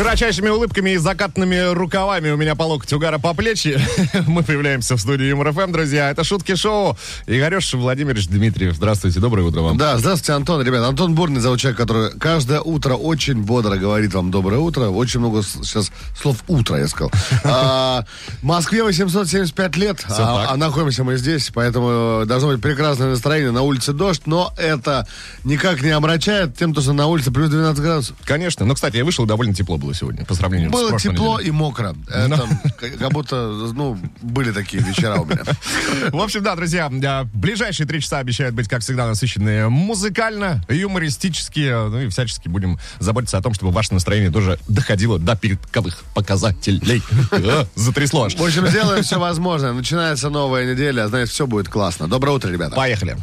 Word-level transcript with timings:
Широчайшими 0.00 0.48
улыбками 0.48 0.92
и 0.92 0.96
закатанными 0.96 1.74
рукавами 1.74 2.30
у 2.30 2.38
меня 2.38 2.54
по 2.54 2.62
локоть 2.62 2.90
у 2.94 2.99
Гара 2.99 3.18
по 3.18 3.34
плечи. 3.34 3.78
Мы 4.26 4.42
появляемся 4.42 4.96
в 4.96 4.98
студии 4.98 5.26
Юмор 5.26 5.52
ФМ, 5.52 5.72
друзья. 5.72 6.10
Это 6.10 6.24
шутки 6.24 6.54
шоу. 6.54 6.96
Игореш 7.26 7.74
Владимирович 7.74 8.28
Дмитриев. 8.28 8.76
Здравствуйте, 8.76 9.20
доброе 9.20 9.42
утро 9.42 9.60
вам. 9.60 9.76
Да, 9.76 9.98
здравствуйте, 9.98 10.32
Антон. 10.32 10.62
Ребят, 10.62 10.84
Антон 10.84 11.14
Бурный 11.14 11.42
зовут 11.42 11.60
человек, 11.60 11.78
который 11.78 12.18
каждое 12.18 12.62
утро 12.62 12.94
очень 12.94 13.42
бодро 13.42 13.76
говорит 13.76 14.14
вам 14.14 14.30
доброе 14.30 14.56
утро. 14.56 14.86
Очень 14.86 15.20
много 15.20 15.42
сейчас 15.42 15.92
слов 16.18 16.38
утро, 16.48 16.78
я 16.78 16.88
сказал. 16.88 17.12
А, 17.44 18.06
Москве 18.42 18.82
875 18.82 19.76
лет, 19.76 20.04
а, 20.08 20.46
а 20.50 20.56
находимся 20.56 21.04
мы 21.04 21.16
здесь, 21.18 21.50
поэтому 21.52 22.24
должно 22.24 22.48
быть 22.48 22.62
прекрасное 22.62 23.08
настроение. 23.10 23.50
На 23.50 23.62
улице 23.62 23.92
дождь, 23.92 24.22
но 24.24 24.54
это 24.56 25.06
никак 25.44 25.82
не 25.82 25.90
омрачает 25.90 26.56
тем, 26.56 26.74
что 26.74 26.92
на 26.92 27.06
улице 27.06 27.30
плюс 27.30 27.50
12 27.50 27.82
градусов. 27.82 28.16
Конечно. 28.24 28.64
Но, 28.64 28.74
кстати, 28.74 28.96
я 28.96 29.04
вышел, 29.04 29.26
довольно 29.26 29.52
тепло 29.52 29.76
было 29.76 29.89
сегодня 29.94 30.24
по 30.24 30.34
сравнению 30.34 30.70
с 30.70 30.72
Было 30.72 30.98
тепло 30.98 31.34
неделей. 31.38 31.48
и 31.48 31.52
мокро. 31.52 31.96
Это 32.08 32.48
как 32.78 32.98
как 32.98 33.12
будто, 33.12 33.36
ну, 33.74 33.98
были 34.22 34.52
такие 34.52 34.82
вечера 34.82 35.16
у 35.16 35.24
меня. 35.24 35.42
В 36.10 36.20
общем, 36.20 36.42
да, 36.42 36.54
друзья, 36.56 36.90
а, 36.90 37.24
ближайшие 37.32 37.86
три 37.86 38.00
часа 38.00 38.18
обещают 38.18 38.54
быть, 38.54 38.68
как 38.68 38.82
всегда, 38.82 39.06
насыщенные 39.06 39.68
музыкально, 39.68 40.62
юмористически, 40.68 41.88
ну 41.88 42.00
и 42.00 42.08
всячески 42.08 42.48
будем 42.48 42.78
заботиться 42.98 43.38
о 43.38 43.42
том, 43.42 43.54
чтобы 43.54 43.72
ваше 43.72 43.94
настроение 43.94 44.30
тоже 44.30 44.58
доходило 44.68 45.18
до 45.18 45.36
передковых 45.36 46.04
показателей. 46.14 47.02
Э, 47.32 47.64
Затрясло 47.74 48.24
аж. 48.24 48.34
В 48.34 48.42
общем, 48.42 48.66
сделаем 48.66 49.02
все 49.02 49.18
возможное. 49.18 49.72
Начинается 49.72 50.30
новая 50.30 50.72
неделя, 50.72 51.08
значит, 51.08 51.30
все 51.30 51.46
будет 51.46 51.68
классно. 51.68 52.08
Доброе 52.08 52.32
утро, 52.32 52.50
ребята. 52.50 52.76
Поехали. 52.76 53.16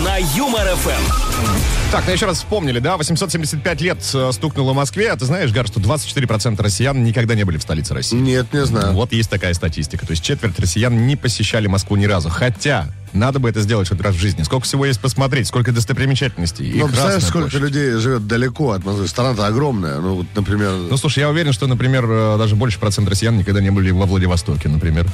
На 0.00 0.16
Юмор 0.16 0.66
ФМ. 0.76 1.92
Так, 1.92 2.06
ну 2.06 2.12
еще 2.14 2.24
раз 2.24 2.38
вспомнили, 2.38 2.78
да, 2.78 2.96
875 2.96 3.80
лет 3.82 3.98
э, 4.14 4.30
стукнуло 4.32 4.72
Москве, 4.72 5.10
а 5.10 5.16
ты 5.18 5.26
знаешь, 5.26 5.52
Гар, 5.52 5.66
что 5.66 5.78
24% 5.78 6.60
россиян 6.62 7.04
никогда 7.04 7.34
не 7.34 7.44
были 7.44 7.58
в 7.58 7.62
столице 7.62 7.92
России. 7.92 8.16
Нет, 8.16 8.50
не 8.54 8.64
знаю. 8.64 8.94
Вот 8.94 9.12
есть 9.12 9.28
такая 9.28 9.52
статистика. 9.52 10.06
То 10.06 10.12
есть 10.12 10.24
четверть 10.24 10.58
россиян 10.58 11.06
не 11.06 11.16
посещали 11.16 11.66
Москву 11.66 11.96
ни 11.96 12.06
разу. 12.06 12.30
Хотя, 12.30 12.88
надо 13.12 13.38
бы 13.40 13.50
это 13.50 13.60
сделать 13.60 13.90
хоть 13.90 14.00
раз 14.00 14.14
в 14.14 14.18
жизни. 14.18 14.42
Сколько 14.42 14.64
всего 14.64 14.86
есть 14.86 15.00
посмотреть, 15.00 15.48
сколько 15.48 15.70
достопримечательностей. 15.70 16.72
Ну, 16.72 16.86
представляешь, 16.86 17.24
сколько 17.24 17.50
площадь. 17.50 17.60
людей 17.60 17.90
живет 17.98 18.26
далеко 18.26 18.70
от 18.70 18.82
Москвы. 18.86 19.06
Страна-то 19.06 19.46
огромная. 19.46 20.00
Ну, 20.00 20.14
вот, 20.14 20.26
например... 20.34 20.72
Ну, 20.88 20.96
слушай, 20.96 21.18
я 21.18 21.28
уверен, 21.28 21.52
что, 21.52 21.66
например, 21.66 22.06
э, 22.08 22.38
даже 22.38 22.56
больше 22.56 22.80
процент 22.80 23.06
россиян 23.10 23.36
никогда 23.36 23.60
не 23.60 23.70
были 23.70 23.90
во 23.90 24.06
Владивостоке, 24.06 24.70
например. 24.70 25.06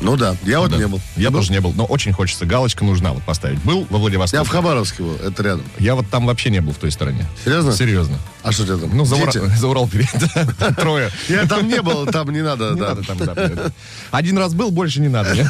Ну 0.00 0.16
да, 0.16 0.36
я 0.44 0.60
вот 0.60 0.70
Да. 0.70 0.76
не 0.76 0.86
был. 0.86 1.00
Я 1.16 1.30
был? 1.30 1.38
тоже 1.40 1.52
не 1.52 1.60
был, 1.60 1.72
но 1.74 1.84
очень 1.84 2.12
хочется. 2.12 2.46
Галочка 2.46 2.84
нужна 2.84 3.12
вот 3.12 3.22
поставить. 3.22 3.62
Был 3.62 3.86
во 3.90 3.98
Владивостоке? 3.98 4.38
Я 4.38 4.44
в 4.44 4.48
Хабаровске 4.48 5.02
был, 5.02 5.14
это 5.16 5.42
рядом. 5.42 5.64
Я 5.78 5.94
вот 5.94 6.08
там 6.10 6.26
вообще 6.26 6.50
не 6.50 6.60
был 6.60 6.72
в 6.72 6.76
той 6.76 6.90
стороне. 6.90 7.26
Серьезно? 7.44 7.72
Серьезно. 7.72 8.18
А 8.42 8.52
что 8.52 8.64
тебя 8.66 8.76
там? 8.76 8.94
Ну, 8.94 9.04
за, 9.06 9.16
Ура- 9.16 9.32
Дети? 9.32 9.56
за 9.58 9.68
Урал. 9.68 9.88
Трое. 10.76 11.10
Я 11.28 11.46
там 11.46 11.66
не 11.66 11.80
был, 11.80 12.04
там 12.06 12.30
не 12.30 12.42
надо, 12.42 12.72
Не 12.72 12.80
надо 12.80 13.02
там, 13.02 13.16
да. 13.18 13.72
Один 14.10 14.36
раз 14.36 14.52
был, 14.52 14.70
больше 14.70 15.00
не 15.00 15.08
надо. 15.08 15.34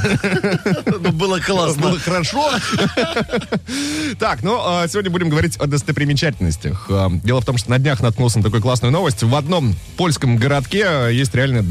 Ну, 1.05 1.11
было 1.13 1.39
классно. 1.41 1.83
Было 1.83 1.99
хорошо. 1.99 2.51
Так, 4.19 4.43
ну, 4.43 4.61
а, 4.65 4.87
сегодня 4.89 5.11
будем 5.11 5.29
говорить 5.29 5.57
о 5.57 5.67
достопримечательностях. 5.67 6.87
А, 6.89 7.11
Дело 7.25 7.41
в 7.41 7.45
том, 7.45 7.59
что 7.59 7.71
на 7.71 7.79
днях 7.79 8.01
наткнулся 8.01 8.39
на 8.39 8.45
такую 8.45 8.63
классную 8.63 8.93
новость. 8.93 9.23
В 9.23 9.35
одном 9.35 9.75
польском 9.97 10.37
городке 10.37 10.85
а, 10.87 11.09
есть 11.09 11.35
э, 11.35 11.39
реальная 11.43 11.63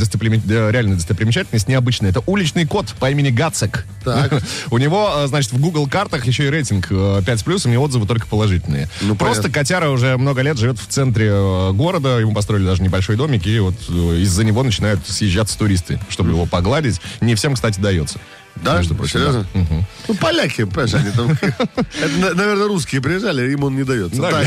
достопримечательность, 0.96 1.68
необычная. 1.68 2.10
Это 2.12 2.22
уличный 2.26 2.63
кот 2.66 2.94
по 3.00 3.10
имени 3.10 3.30
Гацек. 3.30 3.86
Так. 4.04 4.34
У 4.72 4.78
него, 4.78 5.12
а, 5.14 5.28
значит, 5.28 5.52
в 5.52 5.60
Google 5.60 5.88
картах 5.88 6.26
еще 6.26 6.46
и 6.46 6.50
рейтинг 6.50 6.88
э, 6.90 7.22
5 7.26 7.40
с 7.40 7.44
плюсом, 7.44 7.74
и 7.74 7.78
отзывы 7.78 8.06
только 8.06 8.28
положительные. 8.28 8.90
Ну, 9.02 9.16
Просто 9.16 9.44
понятно. 9.44 9.60
котяра 9.60 9.90
уже 9.90 10.18
много 10.18 10.42
лет 10.42 10.58
живет 10.58 10.80
в 10.80 10.88
центре 10.88 11.30
э, 11.32 11.72
города, 11.74 12.20
ему 12.20 12.34
построили 12.34 12.66
даже 12.66 12.84
небольшой 12.84 13.16
домик, 13.16 13.46
и 13.48 13.60
вот 13.60 13.76
э, 13.90 13.94
из-за 14.22 14.44
него 14.44 14.64
начинают 14.64 15.08
съезжаться 15.08 15.58
туристы, 15.58 16.00
чтобы 16.10 16.32
его 16.32 16.46
погладить. 16.46 17.00
Не 17.22 17.36
всем, 17.36 17.56
кстати, 17.56 17.80
дается. 17.80 18.20
Да? 18.56 18.76
Прочим, 18.76 19.08
Серьезно? 19.08 19.46
Мгм. 19.54 19.86
Ну, 20.08 20.14
поляки, 20.16 20.64
понимаешь, 20.66 20.94
они 20.94 21.10
там... 21.12 21.32
Это, 21.42 22.18
на- 22.20 22.34
наверное, 22.34 22.68
русские 22.68 23.02
приезжали, 23.02 23.52
им 23.52 23.64
он 23.64 23.76
не 23.76 23.84
дается. 23.84 24.22
Да, 24.22 24.44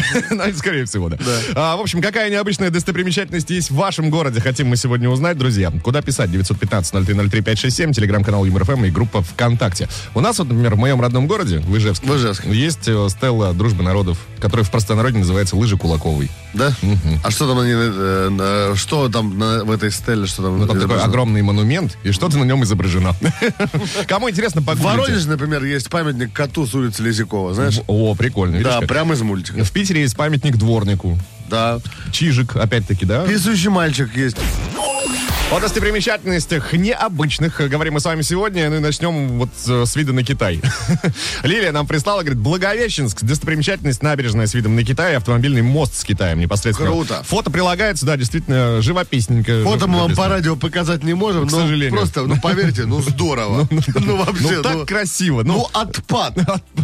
скорее 0.56 0.84
всего, 0.87 1.09
да. 1.09 1.19
А, 1.55 1.77
в 1.77 1.81
общем, 1.81 2.00
какая 2.00 2.31
необычная 2.31 2.71
достопримечательность 2.71 3.50
есть 3.50 3.71
в 3.71 3.75
вашем 3.75 4.09
городе, 4.11 4.41
хотим 4.41 4.69
мы 4.69 4.77
сегодня 4.77 5.09
узнать, 5.11 5.37
друзья. 5.37 5.72
Куда 5.83 6.03
писать? 6.03 6.31
915-0303-567, 6.31 7.93
телеграм-канал 7.93 8.44
ЮморФМ 8.44 8.84
и 8.84 8.91
группа 8.91 9.22
ВКонтакте. 9.22 9.89
У 10.15 10.21
нас 10.21 10.38
вот, 10.38 10.49
например, 10.49 10.75
в 10.75 10.78
моем 10.78 11.00
родном 11.00 11.27
городе, 11.27 11.59
в 11.59 11.77
Ижевске, 11.77 12.06
В 12.06 12.17
Ижевске. 12.17 12.50
есть 12.50 12.87
э, 12.88 13.09
стелла 13.11 13.53
Дружбы 13.55 13.83
народов, 13.83 14.19
которая 14.41 14.65
в 14.65 14.71
простонародье 14.71 15.19
называется 15.21 15.56
Лыжи 15.56 15.77
Кулаковой. 15.77 16.31
Да? 16.55 16.73
А 17.25 17.31
что 17.31 17.47
там 17.49 17.59
они... 17.59 17.73
э, 17.75 18.75
Что 18.77 19.09
там 19.09 19.38
на- 19.38 19.65
в 19.65 19.71
этой 19.71 19.91
стеле, 19.91 20.27
что 20.27 20.43
там... 20.43 20.59
Ну, 20.61 20.67
там 20.67 20.81
такой 20.81 21.00
огромный 21.00 21.43
монумент, 21.43 21.97
и 22.03 22.12
что-то 22.12 22.38
на 22.38 22.44
нем 22.44 22.62
изображено. 22.65 23.15
Кому 24.07 24.31
интересно, 24.31 24.61
В 24.61 24.65
погуглите. 24.65 24.89
Воронеже, 24.99 25.29
например, 25.29 25.65
есть 25.65 25.89
памятник 25.89 26.33
коту 26.33 26.67
с 26.67 26.75
улицы 26.75 27.03
Лизякова, 27.03 27.55
знаешь? 27.55 27.81
О, 27.87 28.15
прикольно. 28.15 28.57
видишь 28.57 28.73
Да, 28.73 28.81
как? 28.81 28.89
прямо 28.89 29.15
из 29.15 29.23
мультика. 29.23 29.65
В 29.65 29.73
Питере 29.73 30.03
есть 30.03 30.17
памятник 30.17 30.57
дворнику. 30.57 31.19
Да. 31.49 31.79
Чижик, 32.12 32.56
опять-таки, 32.56 33.06
да? 33.06 33.25
Писающий 33.27 33.71
мальчик 33.71 34.15
есть. 34.17 34.37
О 35.53 35.61
достопримечательностях 35.61 36.73
необычных 36.73 37.61
э, 37.61 37.69
говорим 37.69 37.95
мы 37.95 38.01
с 38.01 38.05
вами 38.05 38.23
сегодня. 38.23 38.69
Ну 38.69 38.77
и 38.77 38.79
начнем 38.81 39.39
вот 39.39 39.51
э, 39.69 39.84
с 39.87 39.95
вида 39.95 40.12
на 40.12 40.25
Китай. 40.25 40.61
Лилия 41.45 41.71
нам 41.71 41.87
прислала, 41.87 42.23
говорит, 42.23 42.39
Благовещенск, 42.39 43.23
достопримечательность 43.23 44.03
набережная 44.03 44.49
с 44.49 44.55
видом 44.55 44.75
на 44.75 44.83
Китай, 44.83 45.15
автомобильный 45.17 45.62
мост 45.62 45.95
с 45.95 46.03
Китаем 46.03 46.41
непосредственно. 46.41 46.91
Круто. 46.91 47.23
Фото 47.23 47.53
прилагается, 47.53 48.05
да, 48.06 48.17
действительно, 48.17 48.83
живописненько. 48.83 49.62
Фото 49.62 49.87
мы 49.87 50.01
вам 50.01 50.17
по 50.17 50.27
радио 50.29 50.56
показать 50.56 51.05
не 51.05 51.15
можем, 51.15 51.47
К 51.47 51.53
но 51.53 51.61
сожалению. 51.61 51.93
просто, 51.97 52.23
ну 52.25 52.41
поверьте, 52.41 52.85
ну 52.85 53.01
здорово. 53.01 53.69
Ну 53.95 54.17
вообще, 54.17 54.56
Ну, 54.56 54.62
так 54.62 54.89
красиво. 54.89 55.45
Ну, 55.45 55.55
Ну, 55.59 55.69
отпад. 55.73 56.35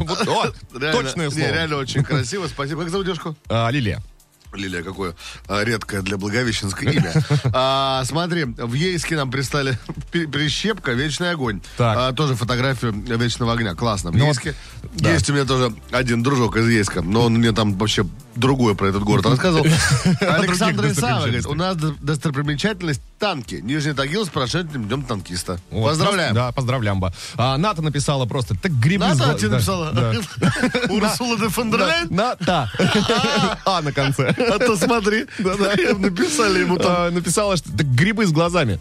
точное 0.71 1.27
не, 1.27 1.33
слово. 1.33 1.49
реально 1.53 1.77
очень 1.78 2.05
красиво. 2.05 2.47
Спасибо. 2.47 2.83
Как 2.83 2.91
зовут 2.91 3.06
девушку? 3.06 3.37
А, 3.49 3.69
Лилия. 3.71 4.01
Лилия, 4.55 4.83
какое 4.83 5.15
а, 5.49 5.63
редкое 5.65 6.03
для 6.03 6.17
Благовещенское 6.19 6.93
имя. 6.93 7.13
А, 7.55 8.03
смотри, 8.05 8.45
в 8.45 8.73
Ейске 8.75 9.17
нам 9.17 9.31
пристали 9.31 9.79
прищепка 10.11 10.93
«Вечный 10.93 11.31
огонь». 11.31 11.61
Так. 11.77 11.97
А, 11.99 12.13
тоже 12.13 12.35
фотографию 12.35 12.93
«Вечного 12.93 13.53
огня». 13.53 13.75
Классно. 13.75 14.11
В 14.11 14.17
Ну, 14.17 14.27
Ейске 14.27 14.55
да. 14.95 15.13
есть 15.13 15.29
у 15.31 15.33
меня 15.35 15.45
тоже 15.45 15.75
один 15.91 16.23
дружок 16.23 16.57
из 16.57 16.69
Ейска, 16.69 17.03
но 17.03 17.23
он 17.27 17.35
мне 17.35 17.53
там 17.53 17.77
вообще 17.77 18.05
другое 18.35 18.75
про 18.75 18.89
этот 18.89 19.03
город 19.03 19.27
рассказывал. 19.27 19.67
Александр 20.21 20.87
Исаева 20.89 21.21
говорит, 21.21 21.47
у 21.47 21.55
нас 21.55 21.77
до- 21.77 21.95
достопримечательность 22.01 23.03
танки. 23.22 23.60
Нижний 23.62 23.93
Тагил 23.93 24.27
с 24.27 24.28
прошедшим 24.28 24.88
днем 24.88 25.05
танкиста. 25.05 25.60
Вот, 25.71 25.91
Поздравляем. 25.91 26.34
Да, 26.34 26.50
поздравлям. 26.50 27.00
А, 27.37 27.56
Ната 27.56 27.81
написала 27.81 28.27
просто, 28.27 28.56
так 28.60 28.72
грибы... 28.72 29.05
Ната 29.05 29.22
зла- 29.22 29.38
тебе 29.38 29.49
да, 29.49 29.55
написала? 29.55 29.93
да. 29.93 30.12
Урсула 30.91 31.38
де 31.38 31.49
фон 31.49 31.71
дер 31.71 32.09
Да. 32.10 32.69
А 33.65 33.81
на 33.81 33.93
конце. 33.93 34.34
А 34.37 34.59
то 34.59 34.77
смотри, 34.77 35.27
написали 35.38 36.60
ему 36.60 36.78
там. 36.78 36.93
А, 36.97 37.10
написала, 37.10 37.56
что 37.56 37.71
грибы 37.71 38.27
с 38.27 38.33
глазами. 38.33 38.81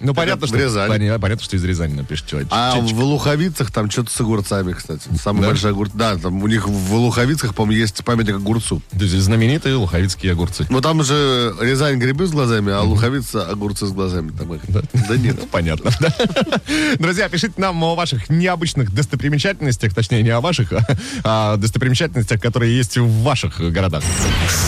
Ну, 0.00 0.14
понятно, 0.14 0.46
в 0.46 0.48
что... 0.48 0.58
Рязани. 0.58 1.16
Понятно, 1.18 1.44
что 1.44 1.56
из 1.56 1.64
Рязани 1.64 1.94
напишет 1.94 2.26
человек. 2.26 2.48
А 2.50 2.76
в 2.80 3.00
Луховицах 3.00 3.70
там 3.70 3.90
что-то 3.90 4.10
с 4.10 4.20
огурцами, 4.20 4.72
кстати. 4.72 5.02
Самый 5.22 5.42
Да? 5.42 5.48
большой 5.48 5.70
огурец. 5.70 5.92
Да, 5.94 6.16
там 6.16 6.42
у 6.42 6.46
них 6.46 6.66
в 6.68 6.94
Луховицах, 6.94 7.54
по-моему, 7.54 7.80
есть 7.80 8.04
памятник 8.04 8.36
огурцу. 8.36 8.82
То 8.90 9.04
есть 9.04 9.14
знаменитые 9.14 9.76
луховицкие 9.76 10.32
огурцы. 10.32 10.66
Но 10.70 10.80
там 10.80 11.02
же 11.04 11.54
Рязань 11.60 11.98
грибы 11.98 12.26
с 12.26 12.30
глазами, 12.30 12.72
а 12.72 12.82
Луховица 12.82 13.46
огурцы 13.46 13.86
с 13.86 13.92
глазами. 13.92 14.30
Там 14.30 14.54
их. 14.54 14.62
Да 14.68 15.16
нет. 15.16 15.36
Ну, 15.40 15.46
понятно. 15.50 15.90
да. 16.00 16.14
Друзья, 16.98 17.28
пишите 17.28 17.54
нам 17.56 17.82
о 17.84 17.94
ваших 17.94 18.28
необычных 18.30 18.92
достопримечательностях, 18.92 19.94
точнее, 19.94 20.22
не 20.22 20.30
о 20.30 20.40
ваших, 20.40 20.72
а 21.24 21.54
о 21.54 21.56
достопримечательностях, 21.56 22.40
которые 22.40 22.76
есть 22.76 22.96
в 22.98 23.22
ваших 23.22 23.60
городах. 23.72 24.02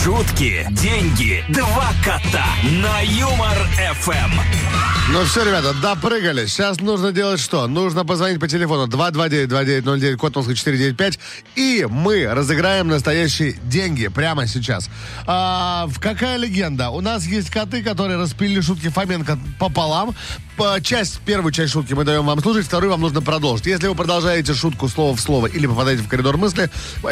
Шутки, 0.03 0.67
деньги, 0.71 1.43
два 1.49 1.91
кота 2.03 2.45
на 2.81 3.01
Юмор 3.01 3.57
ФМ. 4.01 4.94
Ну 5.11 5.23
все, 5.23 5.45
ребята, 5.45 5.71
допрыгали. 5.73 6.47
Сейчас 6.47 6.81
нужно 6.81 7.11
делать 7.11 7.39
что? 7.39 7.67
Нужно 7.67 8.03
позвонить 8.05 8.39
по 8.39 8.47
телефону 8.47 8.87
229-2909, 8.87 10.15
код 10.15 10.35
Москвы 10.35 10.55
495, 10.55 11.19
и 11.55 11.85
мы 11.87 12.25
разыграем 12.25 12.87
настоящие 12.87 13.53
деньги 13.63 14.07
прямо 14.07 14.47
сейчас. 14.47 14.89
А, 15.27 15.85
в 15.87 15.99
какая 15.99 16.37
легенда? 16.37 16.89
У 16.89 17.01
нас 17.01 17.23
есть 17.27 17.51
коты, 17.51 17.83
которые 17.83 18.17
распилили 18.17 18.61
шутки 18.61 18.89
Фоменко 18.89 19.37
пополам, 19.59 20.15
по- 20.54 20.54
часть, 20.81 21.19
первую 21.21 21.51
часть 21.51 21.73
шутки 21.73 21.93
мы 21.93 22.03
даем 22.03 22.25
вам 22.25 22.39
слушать, 22.39 22.65
вторую 22.65 22.91
вам 22.91 23.01
нужно 23.01 23.21
продолжить. 23.21 23.65
Если 23.65 23.87
вы 23.87 23.95
продолжаете 23.95 24.53
шутку 24.53 24.87
слово 24.87 25.15
в 25.15 25.21
слово 25.21 25.47
или 25.47 25.67
попадаете 25.67 26.03
в 26.03 26.07
коридор 26.07 26.37
мысли, 26.37 26.69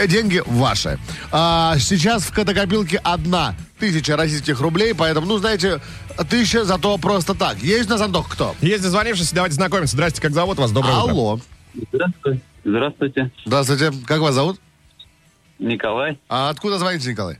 деньги 0.08 0.42
ваши. 0.46 1.00
А, 1.32 1.78
сейчас 1.80 2.24
в 2.24 2.34
катакопилке 2.34 2.98
одна 3.04 3.56
тысяча 3.80 4.16
российских 4.16 4.60
рублей, 4.62 4.94
поэтому, 4.94 5.28
ну, 5.28 5.38
знаете, 5.38 5.82
тысяча 6.30 6.66
зато 6.66 6.98
просто 6.98 7.34
так. 7.34 7.58
Есть 7.60 7.90
у 7.90 7.94
нас, 7.94 8.02
Антох, 8.02 8.30
кто? 8.30 8.56
Есть 8.62 8.84
дозвонившийся, 8.84 9.36
давайте 9.36 9.56
знакомиться. 9.56 9.96
Здрасте, 9.96 10.22
как 10.22 10.34
зовут 10.34 10.58
вас? 10.58 10.72
Доброе 10.72 10.98
утро. 10.98 11.12
Алло. 11.12 11.40
Здравствуйте. 11.92 12.42
Здравствуйте, 12.66 13.32
Здравствуйте. 13.46 13.92
Как 14.06 14.22
вас 14.22 14.36
зовут? 14.36 14.60
Николай 15.60 16.18
А 16.30 16.50
откуда 16.50 16.78
звоните, 16.78 17.10
Николай? 17.10 17.38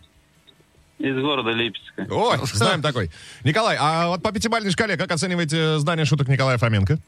Из 1.00 1.16
города 1.22 1.52
Липецка. 1.52 2.08
Ой, 2.10 2.38
знаем 2.54 2.82
такой. 2.82 3.12
Николай, 3.44 3.78
а 3.80 4.08
вот 4.08 4.22
по 4.22 4.32
пятибалльной 4.32 4.72
шкале 4.72 4.98
как 4.98 5.12
оцениваете 5.12 5.80
знание 5.80 6.06
шуток 6.06 6.28
Николая 6.28 6.58
Фоменко? 6.58 7.00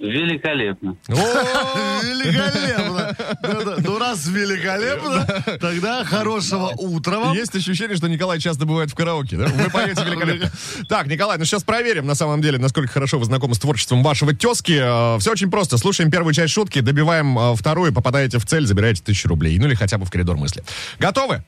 Великолепно. 0.00 0.96
О, 1.08 1.12
Великолепно. 2.02 3.16
Ну, 3.42 3.74
Ну, 3.78 3.98
раз 3.98 4.26
великолепно, 4.28 5.26
тогда 5.60 6.04
хорошего 6.04 6.72
утра 6.78 7.18
вам. 7.20 7.34
Есть 7.34 7.54
ощущение, 7.54 7.98
что 7.98 8.08
Николай 8.08 8.38
часто 8.40 8.64
бывает 8.64 8.90
в 8.90 8.94
караоке, 8.94 9.36
да? 9.36 9.46
Вы 9.46 9.68
поете 9.68 10.02
великолепно. 10.02 10.50
Так, 10.88 11.06
Николай, 11.06 11.36
ну 11.36 11.44
сейчас 11.44 11.64
проверим, 11.64 12.06
на 12.06 12.14
самом 12.14 12.40
деле, 12.40 12.56
насколько 12.58 12.90
хорошо 12.90 13.18
вы 13.18 13.26
знакомы 13.26 13.54
с 13.54 13.58
творчеством 13.58 14.02
вашего 14.02 14.34
тезки. 14.34 14.72
Все 15.20 15.32
очень 15.32 15.50
просто. 15.50 15.76
Слушаем 15.76 16.10
первую 16.10 16.32
часть 16.32 16.54
шутки, 16.54 16.80
добиваем 16.80 17.38
э, 17.38 17.54
вторую, 17.54 17.92
попадаете 17.92 18.38
в 18.38 18.46
цель, 18.46 18.66
забираете 18.66 19.02
тысячу 19.02 19.28
рублей. 19.28 19.58
Ну 19.58 19.66
или 19.66 19.74
хотя 19.74 19.98
бы 19.98 20.06
в 20.06 20.10
коридор 20.10 20.38
мысли. 20.38 20.64
Готовы? 20.98 21.44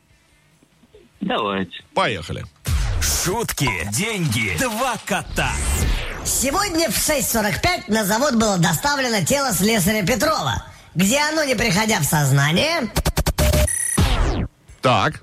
Давайте. 1.23 1.73
Поехали. 1.95 2.45
Шутки, 3.01 3.69
деньги, 3.93 4.57
два 4.61 4.97
кота. 5.07 5.53
Сегодня 6.25 6.89
в 6.91 6.97
6.45 6.97 7.85
на 7.89 8.05
завод 8.05 8.35
было 8.37 8.59
доставлено 8.59 9.25
тело 9.25 9.53
слесаря 9.53 10.05
Петрова, 10.05 10.65
где 10.95 11.19
оно, 11.21 11.45
не 11.45 11.55
приходя 11.55 12.01
в 12.01 12.05
сознание, 12.05 12.91
Так. 14.81 15.23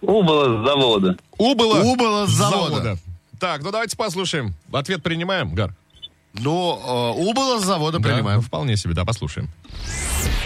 Убыло 0.00 0.60
с 0.62 0.66
завода. 0.66 1.16
Убыло. 1.38 1.80
Убыло 1.80 2.26
с 2.26 2.30
завода. 2.30 2.98
Так, 3.40 3.62
ну 3.62 3.70
давайте 3.70 3.96
послушаем. 3.96 4.54
Ответ 4.72 5.02
принимаем, 5.02 5.54
Гар. 5.54 5.74
Ну, 6.34 6.78
э, 7.16 7.20
убыло 7.20 7.58
с 7.58 7.64
завода, 7.64 7.98
Да, 8.00 8.08
принимаем. 8.08 8.40
ну, 8.40 8.44
вполне 8.46 8.76
себе, 8.76 8.92
да, 8.94 9.04
послушаем. 9.04 9.50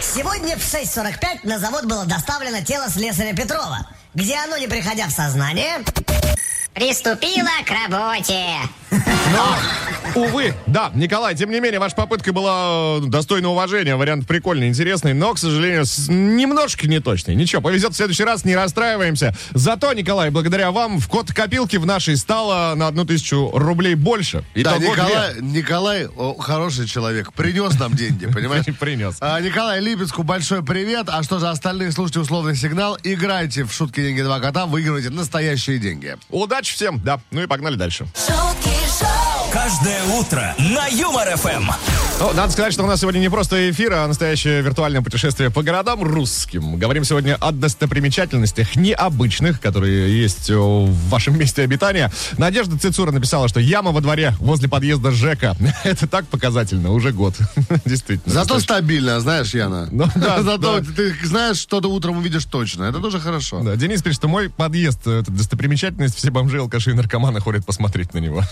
сегодня 0.01 0.57
в 0.57 0.61
6.45 0.63 1.41
на 1.45 1.59
завод 1.59 1.87
было 1.87 2.05
доставлено 2.05 2.63
тело 2.63 2.89
слесаря 2.89 3.35
Петрова, 3.35 3.87
где 4.15 4.37
оно, 4.37 4.59
не 4.59 4.69
приходя 4.69 5.07
в 5.07 5.11
сознание, 5.11 5.79
приступило 6.83 7.49
к 7.67 7.71
работе. 7.71 8.45
Увы, 10.15 10.55
да, 10.67 10.91
Николай, 10.95 11.35
тем 11.35 11.51
не 11.51 11.61
менее, 11.61 11.79
ваша 11.79 11.95
попытка 11.95 12.33
была 12.33 12.97
э, 12.99 13.01
достойна 13.07 13.51
уважения, 13.51 13.95
вариант 13.95 14.27
прикольный, 14.27 14.67
интересный, 14.69 15.13
но, 15.13 15.35
к 15.35 15.39
сожалению, 15.39 15.85
с- 15.85 16.09
немножко 16.09 16.89
неточный. 16.89 17.35
Ничего, 17.35 17.61
повезет 17.61 17.93
в 17.93 17.97
следующий 17.97 18.25
раз, 18.25 18.45
не 18.47 18.57
расстраиваемся. 18.57 19.35
Зато, 19.53 19.93
Николай, 19.93 20.31
благодаря 20.31 20.71
вам 20.71 20.99
в 20.99 21.07
код 21.09 21.31
копилки 21.33 21.77
в 21.77 21.85
нашей 21.85 22.17
стало 22.17 22.75
на 22.75 22.87
одну 22.89 23.05
тысячу 23.05 23.51
рублей 23.53 23.95
больше. 23.97 24.43
Да, 24.55 24.61
Итого 24.79 24.79
Николай, 24.93 25.35
Николай 25.41 26.07
о, 26.07 26.35
хороший 26.39 26.87
человек, 26.89 27.33
принес 27.35 27.79
нам 27.79 27.93
деньги, 27.95 28.27
понимаешь? 28.33 28.65
две. 28.65 28.73
Принес. 28.75 29.17
А, 29.21 29.39
Николай 29.41 29.81
Липецку 29.81 30.23
большой 30.23 30.65
привет. 30.65 31.09
А 31.11 31.23
что 31.23 31.39
же 31.39 31.49
остальные, 31.49 31.93
слушайте 31.93 32.21
условный 32.21 32.57
сигнал. 32.57 32.97
Играйте 33.05 33.65
в 33.65 33.73
шутки 33.73 34.01
деньги 34.01 34.23
два 34.23 34.41
кота, 34.41 34.65
выигрывайте 34.65 35.11
настоящие 35.11 35.79
деньги. 35.79 36.17
Удачи 36.31 36.68
всем, 36.71 37.01
да. 37.03 37.21
Ну 37.31 37.43
и 37.43 37.47
погнали 37.47 37.77
дальше. 37.77 38.07
Шутки. 38.15 38.78
Каждое 39.65 40.05
утро 40.05 40.55
на 40.57 40.87
Юмор 40.87 41.37
ФМ. 41.37 41.69
Ну, 42.21 42.33
надо 42.33 42.53
сказать, 42.53 42.73
что 42.73 42.85
у 42.85 42.87
нас 42.87 43.01
сегодня 43.01 43.19
не 43.19 43.29
просто 43.29 43.71
эфир, 43.71 43.93
а 43.93 44.07
настоящее 44.07 44.61
виртуальное 44.61 45.03
путешествие 45.03 45.51
по 45.51 45.63
городам 45.63 46.03
русским. 46.03 46.77
Говорим 46.77 47.05
сегодня 47.05 47.37
о 47.37 47.53
достопримечательностях 47.53 48.77
необычных, 48.77 49.61
которые 49.61 50.21
есть 50.21 50.51
э, 50.51 50.57
в 50.57 51.09
вашем 51.09 51.39
месте 51.39 51.63
обитания. 51.63 52.11
Надежда 52.39 52.77
Цицура 52.77 53.13
написала, 53.13 53.47
что 53.47 53.61
яма 53.61 53.93
во 53.93 54.01
дворе 54.01 54.35
возле 54.41 54.69
подъезда 54.69 55.13
ЖЭКа. 55.13 55.57
Это 55.85 56.09
так 56.09 56.27
показательно, 56.27 56.91
уже 56.91 57.13
год. 57.13 57.35
Действительно. 57.85 58.35
Зато 58.35 58.59
стабильно, 58.59 59.21
знаешь, 59.21 59.55
Яна. 59.55 59.89
Ну, 59.93 60.07
да, 60.17 60.43
Зато 60.43 60.81
да. 60.81 60.87
ты 60.97 61.15
знаешь, 61.25 61.59
что 61.59 61.81
ты 61.81 61.87
утром 61.87 62.19
увидишь 62.19 62.47
точно. 62.47 62.85
Это 62.85 62.99
тоже 62.99 63.21
хорошо. 63.21 63.61
Да, 63.63 63.77
Денис 63.77 64.03
пишет, 64.03 64.17
что 64.17 64.29
мой 64.29 64.51
подъезд, 64.51 65.07
э, 65.07 65.21
это 65.21 65.31
достопримечательность, 65.31 66.17
все 66.17 66.31
бомжи, 66.31 66.59
алкаши 66.59 66.91
и 66.91 66.95
наркоманы 66.95 67.41
ходят 67.41 67.65
посмотреть 67.65 68.13
на 68.13 68.19
него. 68.19 68.43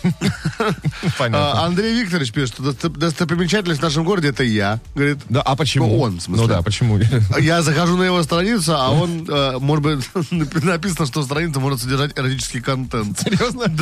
А, 1.02 1.10
Понятно. 1.19 1.64
Андрей 1.64 2.00
Викторович 2.02 2.32
пишет, 2.32 2.54
что 2.54 2.62
досто- 2.62 2.96
достопримечательность 2.96 3.81
в 3.81 3.82
нашем 3.82 4.04
городе 4.04 4.28
это 4.28 4.43
я. 4.44 4.81
Говорит, 4.94 5.19
Да, 5.28 5.43
а 5.43 5.56
почему? 5.56 5.87
Ну, 5.87 6.00
он, 6.00 6.19
в 6.19 6.22
смысле. 6.22 6.43
Ну 6.46 6.48
да, 6.48 6.62
почему? 6.62 6.98
я 7.40 7.62
захожу 7.62 7.96
на 7.96 8.04
его 8.04 8.22
страницу, 8.22 8.75
а 8.76 8.90
он, 8.90 9.26
э, 9.28 9.58
может 9.58 9.84
быть, 9.84 10.10
написано, 10.64 11.06
что 11.06 11.22
страница 11.22 11.60
может 11.60 11.81
содержать 11.81 12.19
эротический 12.19 12.60
контент. 12.60 13.19
Серьезно? 13.19 13.64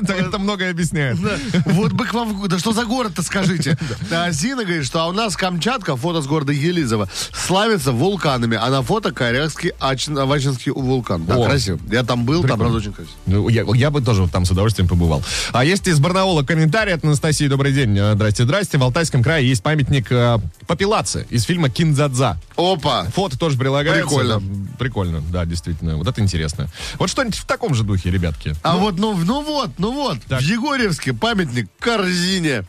Да. 0.00 0.14
Это 0.14 0.38
многое 0.38 0.70
объясняет. 0.70 1.18
Вот 1.66 1.92
бы 1.92 2.04
к 2.06 2.14
вам... 2.14 2.48
Да 2.48 2.58
что 2.58 2.72
за 2.72 2.84
город-то, 2.84 3.22
скажите? 3.22 3.76
А 4.10 4.30
Зина 4.30 4.64
говорит, 4.64 4.86
что 4.86 5.00
а 5.00 5.08
у 5.08 5.12
нас 5.12 5.36
Камчатка, 5.36 5.96
фото 5.96 6.22
с 6.22 6.26
города 6.26 6.52
Елизово, 6.52 7.08
славится 7.32 7.92
вулканами, 7.92 8.56
а 8.60 8.70
на 8.70 8.82
фото 8.82 9.12
Корякский 9.12 9.72
Ачин- 9.80 10.18
Авачинский 10.18 10.72
вулкан. 10.72 11.24
Да, 11.26 11.44
красиво. 11.44 11.78
Я 11.90 12.02
там 12.02 12.24
был, 12.24 12.42
там, 12.42 12.58
правда, 12.58 12.78
очень 12.78 12.92
красиво. 12.92 13.14
Ну, 13.26 13.48
я, 13.48 13.90
бы 13.90 14.00
тоже 14.00 14.28
там 14.28 14.44
с 14.44 14.50
удовольствием 14.50 14.88
побывал. 14.88 15.22
А 15.52 15.64
есть 15.64 15.86
из 15.88 15.98
Барнаула 16.20 16.42
комментарий 16.42 16.92
от 16.92 17.02
Анастасии. 17.02 17.46
Добрый 17.48 17.72
день. 17.72 17.96
Э, 17.98 18.12
Здрасте, 18.12 18.44
здрасте. 18.44 18.76
В 18.76 18.82
Алтайском 18.82 19.22
крае 19.22 19.48
есть 19.48 19.62
памятник 19.62 20.12
э, 20.12 20.36
Папилаце 20.66 21.26
из 21.30 21.44
фильма 21.44 21.70
«Киндзадза». 21.70 22.38
Опа! 22.56 23.04
Фото 23.14 23.38
тоже 23.38 23.56
прилагается. 23.56 24.02
Прикольно. 24.06 24.38
Да, 24.38 24.76
прикольно, 24.78 25.22
да, 25.32 25.46
действительно. 25.46 25.96
Вот 25.96 26.06
это 26.06 26.20
интересно. 26.20 26.68
Вот 26.98 27.08
что-нибудь 27.08 27.38
в 27.38 27.46
таком 27.46 27.74
же 27.74 27.84
духе, 27.84 28.10
ребятки. 28.10 28.54
А 28.62 28.76
вот, 28.76 28.98
ну, 28.98 29.16
ну 29.16 29.42
вот, 29.42 29.70
ну 29.78 29.92
вот, 29.94 30.18
Так. 30.28 30.42
в 30.42 30.44
Егорьевске 30.44 31.14
памятник 31.14 31.70
корзине. 31.78 32.64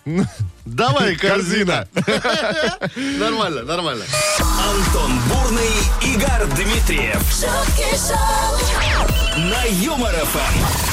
Давай, 0.64 1.16
корзина. 1.18 1.90
Нормально, 2.96 3.64
нормально. 3.64 4.06
Антон 4.40 5.12
Бурный, 5.28 6.14
Игорь 6.14 6.46
Дмитриев. 6.56 7.22
На 9.38 9.64
Юмор 9.66 10.14
ФМ. 10.14 10.91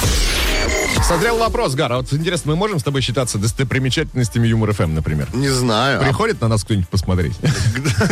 Созрел 1.06 1.38
вопрос, 1.38 1.74
Гар, 1.74 1.92
а 1.92 1.96
вот 1.98 2.12
интересно, 2.12 2.52
мы 2.52 2.56
можем 2.56 2.78
с 2.78 2.82
тобой 2.82 3.00
считаться 3.00 3.38
достопримечательностями 3.38 4.46
Юмор 4.46 4.72
ФМ, 4.72 4.94
например? 4.94 5.28
Не 5.32 5.48
знаю. 5.48 6.00
Приходит 6.02 6.40
на 6.40 6.48
нас 6.48 6.64
кто-нибудь 6.64 6.88
посмотреть? 6.88 7.34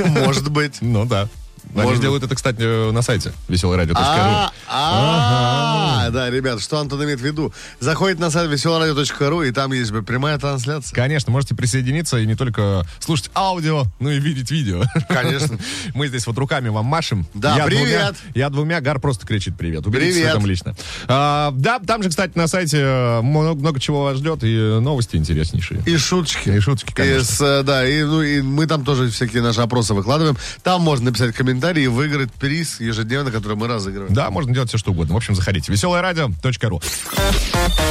Может 0.07 0.51
быть. 0.51 0.79
Ну 0.81 1.05
да. 1.05 1.29
Они 1.75 1.85
Может 1.85 2.01
делают 2.01 2.25
это, 2.25 2.35
кстати, 2.35 2.91
на 2.91 3.03
сайте 3.03 3.33
веселорадио.ру. 3.49 4.01
А, 4.01 4.53
а, 4.69 6.11
да, 6.11 6.31
ребят, 6.31 6.63
что 6.63 6.79
Антон 6.79 7.05
имеет 7.05 7.21
в 7.21 7.25
виду? 7.25 7.53
Заходит 7.81 8.19
на 8.19 8.31
сайт 8.31 8.51
веселорадио.ру, 8.51 9.43
и 9.43 9.51
там 9.51 9.73
есть 9.73 9.93
прямая 10.07 10.39
трансляция. 10.39 10.95
Конечно, 10.95 11.31
можете 11.31 11.55
присоединиться 11.55 12.19
и 12.19 12.27
не 12.27 12.35
только 12.35 12.87
слушать 12.99 13.31
аудио, 13.35 13.85
но 14.01 14.11
и 14.11 14.19
видеть 14.19 14.51
видео. 14.51 14.85
Конечно. 15.09 15.59
Мы 15.95 16.09
здесь 16.09 16.27
вот 16.27 16.39
руками 16.39 16.69
вам 16.69 16.87
машем. 16.87 17.27
Да, 17.35 17.57
я 17.57 17.67
привет. 17.67 17.83
Двумя, 17.83 18.13
я 18.35 18.51
двумя, 18.51 18.81
Гар 18.81 18.99
просто 18.99 19.27
кричит 19.27 19.57
привет. 19.57 19.87
Уберитесь 19.87 20.15
Привет. 20.15 20.31
этом 20.31 20.47
лично. 20.47 20.75
А, 21.09 21.51
да, 21.53 21.79
там 21.79 22.03
же, 22.03 22.09
кстати, 22.09 22.33
на 22.37 22.47
сайте 22.47 22.79
э, 22.81 23.21
много, 23.21 23.61
много 23.61 23.81
чего 23.81 24.05
вас 24.05 24.17
ждет 24.17 24.43
и 24.43 24.81
новости 24.81 25.17
интереснейшие. 25.17 25.83
И 25.85 25.97
шуточки. 25.97 26.49
И 26.51 26.61
шуточки, 26.61 26.93
конечно. 26.93 27.21
И 27.21 27.25
с, 27.25 27.41
э, 27.41 27.63
да, 27.63 27.87
и, 27.87 28.03
ну, 28.03 28.23
и 28.23 28.41
мы 28.41 28.67
там 28.67 28.85
тоже 28.85 29.11
всякие 29.11 29.43
наши 29.43 29.61
опросы 29.61 29.95
выкладываем. 29.95 30.37
Там 30.63 30.81
можно 30.81 31.07
написать 31.07 31.35
комментарий 31.35 31.56
и 31.85 31.87
выиграть 31.87 32.33
приз 32.33 32.81
ежедневно, 32.81 33.31
который 33.31 33.57
мы 33.57 33.69
разыгрываем. 33.69 34.13
Да, 34.13 34.31
можно 34.31 34.53
делать 34.53 34.69
все, 34.69 34.79
что 34.79 34.93
угодно. 34.93 35.15
В 35.15 35.17
общем, 35.17 35.35
заходите. 35.35 35.73
Веселорадио.ру 35.73 36.81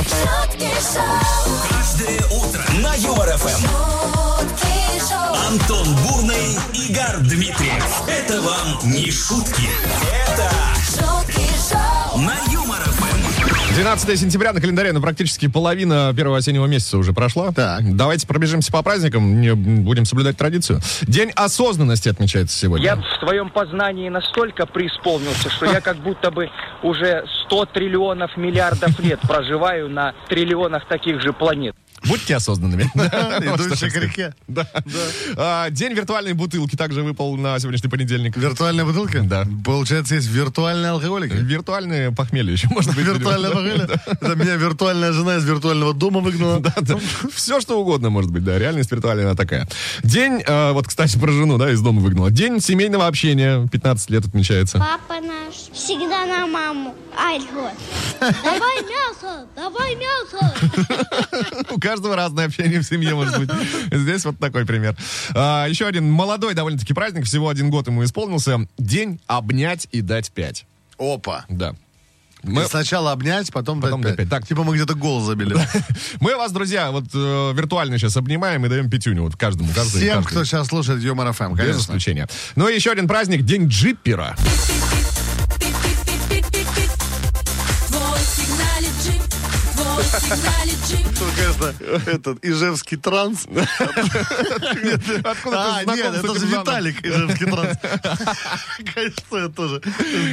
шутки 0.05 0.69
шоу, 0.93 1.57
Каждое 1.69 2.19
утро 2.31 2.63
на 2.81 2.95
Антон 5.47 5.87
Бурный, 6.03 6.57
Игорь 6.73 7.17
Дмитриев. 7.21 8.03
Это 8.07 8.41
вам 8.41 8.91
не 8.91 9.11
шутки. 9.11 9.69
Это 10.27 10.51
шутки 10.83 11.47
шоу, 11.69 12.19
на. 12.19 12.54
12 13.75 14.17
сентября 14.17 14.53
на 14.53 14.61
календаре, 14.61 14.93
ну, 14.93 15.01
практически 15.01 15.49
половина 15.49 16.13
первого 16.15 16.37
осеннего 16.37 16.65
месяца 16.65 16.97
уже 16.97 17.11
прошла. 17.11 17.51
Так. 17.51 17.97
Давайте 17.97 18.25
пробежимся 18.25 18.71
по 18.71 18.81
праздникам, 18.81 19.41
не 19.41 19.53
будем 19.53 20.05
соблюдать 20.05 20.37
традицию. 20.37 20.79
День 21.01 21.31
осознанности 21.35 22.07
отмечается 22.07 22.57
сегодня. 22.57 22.85
Я 22.85 22.95
в 22.95 23.03
своем 23.19 23.49
познании 23.49 24.07
настолько 24.07 24.65
преисполнился, 24.65 25.49
что 25.49 25.65
я 25.65 25.81
как 25.81 25.97
будто 25.97 26.31
бы 26.31 26.49
уже 26.83 27.25
100 27.47 27.65
триллионов 27.65 28.37
миллиардов 28.37 28.97
лет 29.01 29.19
проживаю 29.19 29.89
на 29.89 30.13
триллионах 30.29 30.87
таких 30.87 31.21
же 31.21 31.33
планет. 31.33 31.75
Будьте 32.07 32.35
осознанными. 32.35 32.83
Идущие 32.95 33.91
к 33.91 33.95
реке. 33.95 34.33
Да. 34.47 34.67
А, 35.37 35.69
День 35.69 35.93
виртуальной 35.93 36.33
бутылки 36.33 36.75
также 36.75 37.03
выпал 37.03 37.35
на 37.37 37.59
сегодняшний 37.59 37.89
понедельник. 37.89 38.37
Виртуальная 38.37 38.85
бутылка? 38.85 39.21
Да. 39.21 39.45
Получается, 39.63 40.15
есть 40.15 40.27
виртуальные 40.27 40.91
алкоголики? 40.91 41.33
Виртуальное 41.33 42.11
похмелье 42.11 42.53
еще 42.53 42.67
может 42.69 42.95
быть. 42.95 43.05
Виртуальная 43.05 43.51
похмелье? 43.53 43.87
Это 44.05 44.35
меня 44.35 44.55
виртуальная 44.55 45.11
жена 45.11 45.37
из 45.37 45.45
виртуального 45.45 45.93
дома 45.93 46.19
выгнала. 46.19 46.61
Все, 47.33 47.59
что 47.59 47.79
угодно 47.79 48.09
может 48.09 48.31
быть, 48.31 48.43
да. 48.43 48.57
Реальность 48.57 48.91
виртуальная 48.91 49.25
она 49.25 49.35
такая. 49.35 49.67
День, 50.03 50.43
э, 50.45 50.71
вот, 50.71 50.87
кстати, 50.87 51.17
про 51.17 51.31
жену, 51.31 51.57
да, 51.57 51.71
из 51.71 51.81
дома 51.81 52.01
выгнала. 52.01 52.31
День 52.31 52.59
семейного 52.61 53.07
общения. 53.07 53.67
15 53.67 54.09
лет 54.09 54.25
отмечается. 54.25 54.77
Папа 54.79 55.21
наш 55.21 55.55
всегда 55.73 56.25
на 56.25 56.47
маму 56.47 56.95
орет. 57.17 57.73
Давай 58.19 58.81
мясо, 58.83 59.45
давай 59.55 59.95
мясо. 59.95 60.53
Каждого 61.95 62.17
разное 62.17 62.47
общение 62.47 62.81
в 62.81 62.83
семье 62.83 63.15
может 63.15 63.39
быть. 63.39 63.49
Здесь 63.89 64.25
вот 64.25 64.37
такой 64.37 64.65
пример. 64.65 64.97
А, 65.33 65.65
еще 65.65 65.87
один 65.87 66.11
молодой 66.11 66.53
довольно-таки 66.53 66.93
праздник. 66.93 67.23
Всего 67.23 67.47
один 67.47 67.69
год 67.69 67.87
ему 67.87 68.03
исполнился. 68.03 68.67
День 68.77 69.21
обнять 69.27 69.87
и 69.93 70.01
дать 70.01 70.29
пять. 70.31 70.65
Опа. 70.99 71.45
Да. 71.47 71.73
Мы, 72.43 72.65
Сначала 72.65 73.13
обнять, 73.13 73.49
потом, 73.53 73.79
Потом 73.79 74.01
дать 74.01 74.17
пять. 74.17 74.29
Так. 74.29 74.45
Типа 74.45 74.65
мы 74.65 74.75
где-то 74.75 74.93
гол 74.95 75.21
забили. 75.21 75.55
мы 76.19 76.35
вас, 76.35 76.51
друзья, 76.51 76.91
вот 76.91 77.05
э, 77.13 77.53
виртуально 77.55 77.97
сейчас 77.97 78.17
обнимаем 78.17 78.65
и 78.65 78.69
даем 78.69 78.89
пятюню 78.89 79.23
вот 79.23 79.37
каждому. 79.37 79.69
каждый, 79.73 80.01
Всем, 80.01 80.15
каждый. 80.15 80.27
кто 80.31 80.43
сейчас 80.43 80.67
слушает 80.67 81.01
Юмор 81.01 81.31
ФМ, 81.31 81.53
Без 81.53 81.59
конечно. 81.59 81.79
исключения. 81.79 82.27
Ну 82.57 82.67
и 82.67 82.75
еще 82.75 82.91
один 82.91 83.07
праздник. 83.07 83.43
День 83.43 83.67
джиппера. 83.67 84.35
Ну, 89.95 91.25
конечно, 91.35 91.73
этот 92.11 92.43
Ижевский 92.43 92.97
транс. 92.97 93.45
Откуда 95.23 95.75
А, 95.75 95.79
ты 95.79 95.83
знаком 95.83 95.95
нет, 95.95 96.15
это 96.15 96.39
же? 96.39 96.45
Виталик 96.47 97.05
Ижевский 97.05 97.45
транс. 97.45 97.77
Конечно, 98.93 99.37
я 99.37 99.47
тоже 99.49 99.81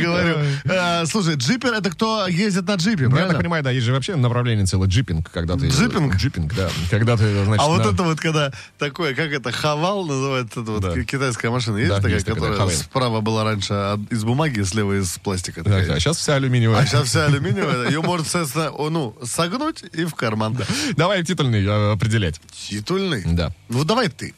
говорю. 0.02 0.37
Э, 0.64 1.07
Слушай, 1.07 1.37
джипер 1.37 1.73
это 1.75 1.90
кто 1.90 2.26
ездит 2.26 2.66
на 2.66 2.75
джипе, 2.75 3.04
Ну, 3.09 3.11
Я 3.11 3.11
так 3.11 3.19
правильно? 3.19 3.38
понимаю, 3.38 3.62
да, 3.64 3.71
есть 3.71 3.87
же 3.87 3.92
вообще 3.92 4.16
направление 4.16 4.66
целое 4.66 4.88
джипинг, 4.88 5.31
когда 5.31 5.57
ты... 5.57 5.69
Джипинг? 5.69 6.16
Джипинг, 6.16 6.54
да. 6.54 6.69
Когда 6.90 7.16
ты, 7.16 7.45
значит, 7.45 7.64
А 7.64 7.69
вот 7.69 7.87
это 7.87 8.02
вот 8.02 8.21
когда 8.21 8.50
такое, 8.78 9.14
как 9.14 9.31
это, 9.31 9.52
хавал 9.52 10.04
называется, 10.07 10.61
это 10.62 10.71
вот 10.73 11.04
китайская 11.07 11.50
машина, 11.50 11.76
есть 11.78 11.95
такая, 11.95 12.21
которая 12.21 12.69
справа 12.71 13.21
была 13.21 13.45
раньше 13.45 13.99
из 14.11 14.25
бумаги, 14.25 14.62
слева 14.62 14.99
из 15.00 15.19
пластика. 15.19 15.62
Да, 15.62 15.78
такая. 15.78 15.97
а 15.97 16.00
сейчас 16.00 16.16
вся 16.16 16.35
алюминиевая. 16.35 16.81
А 16.81 16.87
сейчас 16.87 17.09
вся 17.09 17.26
алюминиевая, 17.26 17.88
ее 17.88 18.02
можно, 18.02 18.26
соответственно, 18.26 18.73
ну, 18.90 19.16
согнуть 19.52 19.85
и 19.92 20.04
в 20.04 20.14
карман. 20.14 20.56
Давай 20.97 21.23
титульный 21.23 21.64
э, 21.64 21.92
определять. 21.92 22.40
Титульный? 22.50 23.23
Да. 23.25 23.52
Ну, 23.68 23.85
давай 23.85 24.09
ты. 24.09 24.35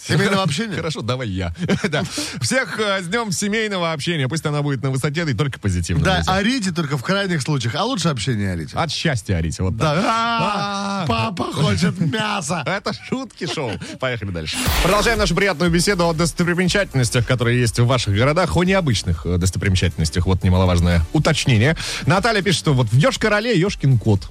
Семейного 0.00 0.42
общения? 0.42 0.76
Хорошо, 0.76 1.02
давай 1.02 1.28
я. 1.28 1.54
Да. 1.88 2.02
Всех 2.40 2.78
э, 2.80 3.02
с 3.02 3.06
днем 3.06 3.30
семейного 3.30 3.92
общения. 3.92 4.28
Пусть 4.28 4.44
она 4.46 4.62
будет 4.62 4.82
на 4.82 4.90
высоте, 4.90 5.22
и 5.22 5.34
только 5.34 5.60
позитивно. 5.60 6.04
Да, 6.04 6.22
орите 6.26 6.72
только 6.72 6.96
в 6.96 7.02
крайних 7.02 7.42
случаях, 7.42 7.74
а 7.76 7.84
лучше 7.84 8.08
общение 8.08 8.52
орите. 8.52 8.76
От 8.76 8.90
счастья 8.90 9.36
орите. 9.36 9.62
Вот 9.62 9.78
так. 9.78 9.96
Да. 9.96 10.04
А, 10.06 11.06
Папа 11.06 11.52
хочет 11.52 11.98
мяса. 12.00 12.62
Это 12.66 12.92
шутки 12.92 13.46
шоу. 13.52 13.72
Поехали 14.00 14.30
дальше. 14.30 14.56
Продолжаем 14.82 15.18
нашу 15.18 15.34
приятную 15.34 15.70
беседу 15.70 16.08
о 16.08 16.12
достопримечательностях, 16.12 17.26
которые 17.26 17.60
есть 17.60 17.78
в 17.78 17.86
ваших 17.86 18.14
городах, 18.14 18.56
о 18.56 18.64
необычных 18.64 19.26
э, 19.26 19.36
достопримечательностях. 19.36 20.26
Вот 20.26 20.42
немаловажное 20.42 21.02
уточнение. 21.12 21.76
Наталья 22.06 22.42
пишет, 22.42 22.60
что 22.60 22.74
вот 22.74 22.88
в 22.88 22.96
Ёж-Короле 22.96 23.58
Ёшкин 23.58 23.98
кот. 23.98 24.28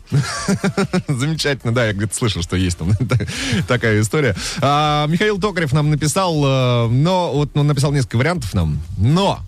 Замечательно, 1.08 1.74
да, 1.74 1.86
я 1.86 1.94
где-то 1.94 2.16
слышал, 2.16 2.42
что 2.42 2.56
есть 2.56 2.78
там 2.78 2.92
такая 3.68 4.02
история. 4.02 4.36
А, 4.62 5.08
Михаил 5.08 5.38
Токарев 5.64 5.74
нам 5.74 5.92
написал, 5.92 6.44
э, 6.46 6.88
но 6.90 7.32
вот 7.34 7.56
он 7.56 7.68
написал 7.68 7.94
несколько 7.94 8.18
вариантов 8.18 8.54
нам, 8.54 8.82
но 8.98 9.40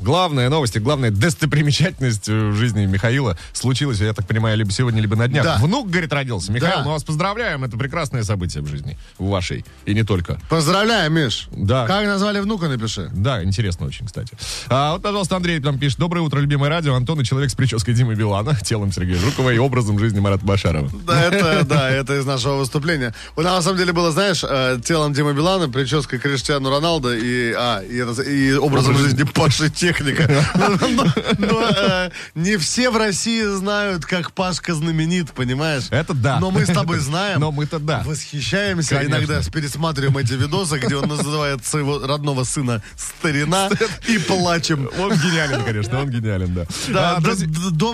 Главная 0.00 0.48
новость 0.48 0.76
и 0.76 0.78
главная 0.78 1.10
достопримечательность 1.10 2.28
э, 2.28 2.50
в 2.50 2.54
жизни 2.54 2.86
Михаила 2.86 3.36
случилась, 3.52 3.98
я 4.00 4.12
так 4.12 4.26
понимаю, 4.26 4.56
либо 4.56 4.70
сегодня, 4.70 5.00
либо 5.00 5.16
на 5.16 5.28
днях. 5.28 5.44
Да. 5.44 5.58
Внук, 5.60 5.90
говорит, 5.90 6.12
родился. 6.12 6.52
Михаил, 6.52 6.78
Да. 6.78 6.84
мы 6.84 6.90
вас 6.92 7.04
поздравляем, 7.04 7.64
это 7.64 7.76
прекрасное 7.76 8.22
событие 8.22 8.62
в 8.62 8.68
жизни, 8.68 8.96
в 9.18 9.28
вашей, 9.28 9.64
и 9.86 9.94
не 9.94 10.04
только. 10.04 10.38
Поздравляю, 10.48 11.10
Миш. 11.10 11.48
Да. 11.50 11.86
Как 11.86 12.06
назвали 12.06 12.40
внука, 12.40 12.68
напиши. 12.68 13.10
Да, 13.12 13.42
интересно 13.42 13.86
очень, 13.86 14.06
кстати. 14.06 14.36
А, 14.68 14.92
вот, 14.92 15.02
пожалуйста, 15.02 15.36
Андрей 15.36 15.60
там 15.60 15.78
пишет. 15.78 15.98
Доброе 15.98 16.20
утро, 16.20 16.38
любимое 16.40 16.70
радио. 16.70 16.94
Антон 16.94 17.20
и 17.20 17.24
человек 17.24 17.50
с 17.50 17.54
прической 17.54 17.94
Димы 17.94 18.14
Билана, 18.14 18.56
телом 18.64 18.92
Сергея 18.92 19.18
Жукова 19.18 19.50
и 19.50 19.58
образом 19.58 19.98
жизни 19.98 20.20
Марата 20.20 20.44
Башарова. 20.44 20.90
Да, 21.06 21.20
это, 21.22 21.64
да, 21.64 21.90
это 21.90 22.18
из 22.18 22.24
нашего 22.26 22.56
выступления. 22.56 23.14
У 23.36 23.42
нас 23.42 23.56
на 23.56 23.62
самом 23.62 23.78
деле 23.78 23.92
было, 23.92 24.12
знаешь, 24.12 24.44
э, 24.48 24.78
телом 24.84 25.12
Димы 25.12 25.34
Билана, 25.34 25.68
прической 25.68 26.18
Криштиану 26.18 26.70
Роналдо 26.70 27.14
и, 27.14 27.52
а, 27.56 27.80
и, 27.82 27.96
и 28.30 28.52
образом 28.54 28.96
жизни 28.96 29.24
Паши 29.24 29.70
Техника. 29.88 30.28
Но, 31.38 31.70
э, 31.74 32.10
не 32.34 32.58
все 32.58 32.90
в 32.90 32.96
России 32.96 33.42
знают, 33.56 34.04
как 34.04 34.32
Пашка 34.32 34.74
знаменит, 34.74 35.32
понимаешь? 35.32 35.84
Это 35.90 36.12
да. 36.12 36.40
Но 36.40 36.50
мы 36.50 36.66
с 36.66 36.68
тобой 36.68 36.98
знаем. 36.98 37.40
Но 37.40 37.52
мы-то 37.52 37.78
да. 37.78 38.02
Восхищаемся, 38.04 39.02
иногда 39.02 39.40
пересматриваем 39.50 40.18
эти 40.18 40.34
видосы, 40.34 40.78
где 40.78 40.96
он 40.96 41.08
называет 41.08 41.64
своего 41.64 42.06
родного 42.06 42.44
сына 42.44 42.82
старина 42.96 43.70
и 44.06 44.18
плачем. 44.18 44.90
Он 44.98 45.12
гениален, 45.12 45.64
конечно, 45.64 46.00
он 46.00 46.10
гениален, 46.10 46.54
да. 46.54 46.66
Да, 46.88 47.16
А, 47.16 47.20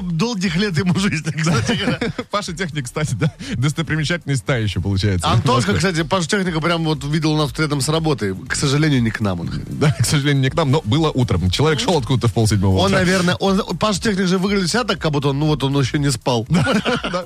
долгих 0.02 0.56
лет 0.56 0.76
ему 0.76 0.98
жизни, 0.98 1.30
кстати. 1.30 1.78
Паша 2.30 2.52
Техник, 2.54 2.86
кстати, 2.86 3.14
да, 3.14 3.32
достопримечательность 3.54 4.44
та 4.44 4.56
еще 4.56 4.80
получается. 4.80 5.28
Антошка, 5.28 5.74
кстати, 5.74 6.02
Паша 6.02 6.28
Техника 6.28 6.60
прям 6.60 6.84
вот 6.84 7.04
видел 7.04 7.36
нас 7.36 7.56
рядом 7.56 7.80
с 7.80 7.88
работой. 7.88 8.34
К 8.48 8.56
сожалению, 8.56 9.00
не 9.00 9.10
к 9.10 9.20
нам 9.20 9.40
он. 9.40 9.50
Да, 9.68 9.92
к 9.92 10.04
сожалению, 10.04 10.42
не 10.42 10.50
к 10.50 10.54
нам, 10.54 10.72
но 10.72 10.82
было 10.84 11.10
утром. 11.12 11.50
Человек 11.50 11.83
шел 11.84 11.98
откуда-то 11.98 12.28
в 12.28 12.32
полседьмого. 12.32 12.78
Он, 12.78 12.90
наверное, 12.92 13.34
он, 13.36 13.62
Паша 13.78 14.00
Техник 14.00 14.26
же 14.26 14.38
выглядит 14.38 14.70
себя 14.70 14.84
так, 14.84 14.98
как 14.98 15.12
будто 15.12 15.28
он, 15.28 15.38
ну 15.38 15.46
вот 15.46 15.62
он 15.62 15.78
еще 15.78 15.98
не 15.98 16.10
спал. 16.10 16.46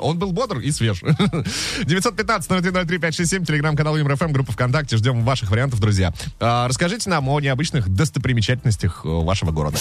Он 0.01 0.19
был 0.19 0.33
бодр 0.33 0.59
и 0.59 0.71
свеж. 0.71 1.03
915-0303-567, 1.03 3.45
телеграм-канал 3.47 3.97
ЮморФМ, 3.97 4.33
группа 4.33 4.53
ВКонтакте. 4.53 4.97
Ждем 4.97 5.25
ваших 5.25 5.51
вариантов, 5.51 5.81
друзья. 5.81 6.13
А, 6.41 6.69
расскажите 6.69 7.09
нам 7.11 7.29
о 7.29 7.41
необычных 7.41 7.89
достопримечательностях 7.89 9.01
э, 9.05 9.09
вашего 9.09 9.51
города. 9.51 9.79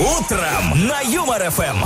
Утром 0.00 0.86
на 0.88 1.00
Юмор 1.02 1.48
ФМ. 1.50 1.84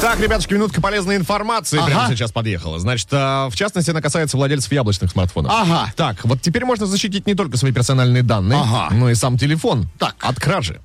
Так, 0.00 0.20
ребятушки, 0.20 0.54
минутка 0.54 0.80
полезной 0.80 1.16
информации 1.16 1.78
прямо 1.84 2.04
Ага. 2.04 2.12
сейчас 2.14 2.30
подъехала. 2.30 2.78
Значит, 2.78 3.08
а, 3.10 3.48
в 3.50 3.56
частности, 3.56 3.90
она 3.90 4.00
касается 4.00 4.36
владельцев 4.36 4.70
яблочных 4.70 5.10
смартфонов. 5.10 5.50
Ага. 5.52 5.92
Так, 5.96 6.24
вот 6.24 6.40
теперь 6.40 6.64
можно 6.64 6.86
защитить 6.86 7.26
не 7.26 7.34
только 7.34 7.56
свои 7.56 7.72
персональные 7.72 8.22
данные, 8.22 8.60
Ага. 8.60 8.94
но 8.94 9.10
и 9.10 9.14
сам 9.14 9.36
телефон 9.38 9.88
Так. 9.98 10.14
от 10.20 10.38
кражи. 10.38 10.80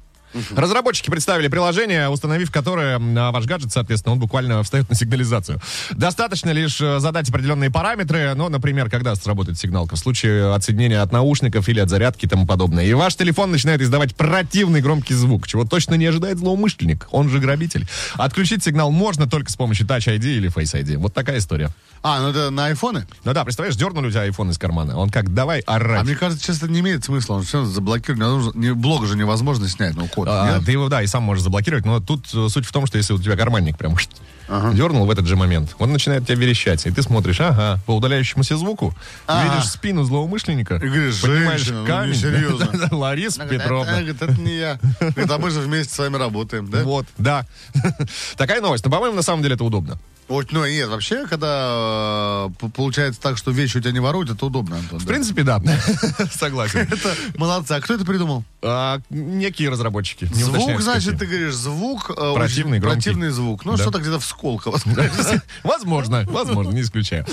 Разработчики 0.56 1.10
представили 1.10 1.48
приложение, 1.48 2.10
установив 2.10 2.52
которое 2.52 3.00
ваш 3.32 3.46
гаджет, 3.46 3.72
соответственно, 3.72 4.14
он 4.14 4.20
буквально 4.20 4.64
встает 4.64 4.90
на 4.90 4.96
сигнализацию. 4.96 5.60
Достаточно 5.92 6.50
лишь 6.52 6.80
э, 6.82 7.00
задать 7.00 7.30
определенные 7.30 7.70
параметры, 7.70 8.34
ну, 8.36 8.50
например, 8.50 8.90
когда 8.90 9.16
сработает 9.16 9.60
сигналка, 9.60 9.96
в 9.96 10.00
случае 10.00 10.54
отсоединения 10.54 11.02
от 11.02 11.12
наушников 11.12 11.68
или 11.70 11.80
от 11.80 11.90
зарядки 11.90 12.26
и 12.26 12.28
тому 12.28 12.46
подобное. 12.46 12.86
И 12.86 12.94
ваш 12.94 13.16
телефон 13.16 13.52
начинает 13.52 13.82
издавать 13.82 14.16
противный 14.16 14.82
громкий 14.82 15.14
звук, 15.14 15.48
чего 15.48 15.66
точно 15.66 15.96
не 15.96 16.06
ожидает 16.06 16.40
злоумышленник, 16.40 17.08
он 17.12 17.30
же 17.30 17.40
грабитель. 17.40 17.88
Отключить 18.16 18.64
сигнал 18.64 18.92
можно 18.92 19.28
только 19.28 19.52
с 19.52 19.56
помощью 19.56 19.88
Touch 19.88 20.08
ID 20.08 20.38
или 20.38 20.50
Face 20.50 20.74
ID. 20.74 20.98
Вот 20.98 21.14
такая 21.14 21.40
история. 21.40 21.70
А, 22.02 22.20
ну 22.20 22.30
это 22.30 22.50
на 22.50 22.66
айфоны? 22.66 23.08
Ну 23.24 23.34
да, 23.34 23.46
представляешь, 23.46 23.78
дернули 23.78 24.08
у 24.08 24.12
тебя 24.12 24.28
iPhone 24.28 24.52
из 24.52 24.58
кармана, 24.58 24.98
он 24.98 25.10
как, 25.10 25.34
давай 25.34 25.62
орать. 25.62 26.02
А 26.02 26.04
мне 26.04 26.16
кажется, 26.16 26.46
честно, 26.46 26.68
не 26.68 26.82
имеет 26.82 27.06
смысла. 27.06 27.36
Он 27.36 27.44
все 27.44 27.64
заблокирует. 27.64 28.56
Блог 28.76 29.06
же 29.06 29.16
невозможно 29.16 29.70
снять, 29.70 29.96
ну 29.96 30.08
код. 30.26 30.36
А, 30.36 30.56
нет? 30.56 30.66
ты 30.66 30.72
его, 30.72 30.90
да, 30.90 31.02
и 31.02 31.08
сам 31.08 31.24
можешь 31.24 31.44
заблокировать, 31.44 31.86
но 31.86 32.00
тут 32.00 32.26
э, 32.34 32.48
суть 32.50 32.66
в 32.66 32.72
том, 32.72 32.86
что 32.86 32.98
если 32.98 33.14
у 33.14 33.18
тебя 33.18 33.36
карманник 33.36 33.78
прям 33.78 33.96
дернул 34.74 35.06
в 35.06 35.12
этот 35.12 35.26
же 35.28 35.36
момент, 35.36 35.76
он 35.80 35.92
начинает 35.94 36.26
тебя 36.26 36.36
верещать, 36.36 36.86
и 36.86 36.92
ты 36.92 37.02
смотришь, 37.02 37.40
ага, 37.42 37.80
по 37.86 37.96
удаляющемуся 37.96 38.58
звуку, 38.58 38.94
Ага. 39.28 39.54
видишь 39.56 39.70
спину 39.70 40.04
злоумышленника, 40.04 40.76
И 40.76 40.88
говоришь, 40.88 41.22
поднимаешь 41.22 41.62
женщина, 41.62 41.82
ну, 41.82 41.88
камень, 41.88 42.10
несерьезно. 42.14 42.66
Да-да-да, 42.72 42.96
Лариса 42.98 43.46
Петровна. 43.46 44.02
«Это- 44.02 44.26
это 44.26 44.42
не 44.42 44.56
я. 44.58 44.80
Говорит, 45.00 45.32
а 45.32 45.38
мы 45.38 45.50
же 45.52 45.60
вместе 45.62 45.94
с 45.94 45.98
вами 45.98 46.18
работаем, 46.18 46.70
да? 46.70 46.84
Вот, 46.84 47.06
да. 47.18 47.46
Такая 48.38 48.62
новость. 48.62 48.86
Но, 48.86 48.92
по-моему, 48.92 49.16
на 49.16 49.22
самом 49.24 49.42
деле 49.44 49.56
это 49.56 49.64
удобно. 49.64 49.98
Вот, 50.30 50.54
ну, 50.54 50.66
нет, 50.66 50.88
вообще, 50.88 51.28
когда 51.28 52.48
э, 52.62 52.68
получается 52.74 53.20
так, 53.22 53.38
что 53.38 53.52
вещи 53.52 53.78
у 53.78 53.82
тебя 53.82 53.92
не 53.92 54.00
воруют, 54.00 54.30
это 54.32 54.46
удобно, 54.46 54.78
Антон. 54.78 55.00
В 55.00 55.04
да. 55.04 55.08
принципе, 55.08 55.44
да. 55.44 55.62
Согласен. 56.34 56.80
Это 56.90 57.14
молодцы. 57.38 57.74
А 57.74 57.82
кто 57.82 57.94
это 57.96 58.06
придумал? 58.06 58.46
А, 58.62 59.00
Некие 59.10 59.70
разработчики. 59.70 60.24
звук, 60.34 60.80
значит, 60.82 61.20
ты 61.20 61.26
говоришь, 61.26 61.54
звук... 61.54 62.10
э, 62.18 62.34
Противный, 62.36 62.80
громкий. 62.80 63.04
Противный 63.04 63.30
звук. 63.32 63.66
Ну, 63.66 63.76
что-то 63.76 64.00
где-то 64.00 64.22
в 64.22 64.26
Сколково. 64.44 64.78
Возможно, 65.64 66.26
возможно, 66.28 66.72
не 66.72 66.82
исключаю. 66.82 67.26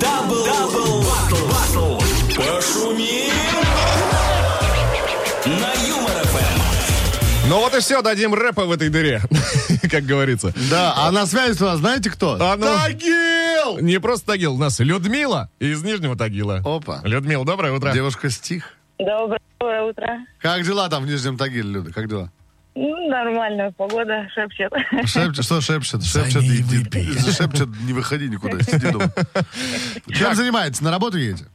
Double, 0.00 0.44
double, 0.44 1.02
battle, 1.04 1.46
battle. 1.46 1.98
Пошумим 2.34 3.32
на 5.46 5.86
Юмор 5.88 6.24
ФМ. 6.24 7.48
Ну 7.48 7.60
вот 7.60 7.76
и 7.76 7.80
все, 7.80 8.02
дадим 8.02 8.34
рэпа 8.34 8.64
в 8.64 8.72
этой 8.72 8.88
дыре, 8.88 9.22
как 9.88 10.02
говорится. 10.04 10.52
Да, 10.68 10.94
а 10.96 11.12
на 11.12 11.26
связи 11.26 11.62
у 11.62 11.66
нас 11.66 11.78
знаете 11.78 12.10
кто? 12.10 12.36
А 12.40 12.56
ну- 12.56 12.66
Тагил! 12.66 13.78
Не 13.80 14.00
просто 14.00 14.26
Тагил, 14.32 14.54
у 14.54 14.58
нас 14.58 14.80
Людмила 14.80 15.48
из 15.60 15.80
Нижнего 15.84 16.16
Тагила. 16.16 16.60
Опа. 16.64 17.02
Людмила, 17.04 17.44
доброе 17.44 17.72
утро. 17.72 17.92
Девушка 17.92 18.30
стих. 18.30 18.74
Доброе 18.98 19.82
утро. 19.84 20.26
Как 20.40 20.64
дела 20.64 20.88
там 20.88 21.04
в 21.04 21.06
Нижнем 21.06 21.36
Тагиле, 21.38 21.62
Люда? 21.70 21.92
Как 21.92 22.08
дела? 22.08 22.32
Ну, 22.80 23.08
нормально, 23.08 23.72
погода 23.76 24.28
шепчет. 24.32 24.72
Шепчет, 25.04 25.44
что 25.44 25.60
шепчет? 25.60 26.04
Шепчет, 26.04 26.42
ней 26.42 26.60
иди, 26.60 26.78
выпей. 26.78 27.08
шепчет, 27.32 27.68
не 27.82 27.92
выходи 27.92 28.28
никуда, 28.28 28.60
сиди 28.60 28.92
дома. 28.92 29.10
Чем 30.14 30.34
занимаетесь? 30.36 30.80
На 30.80 30.92
работу 30.92 31.18
едете? 31.18 31.46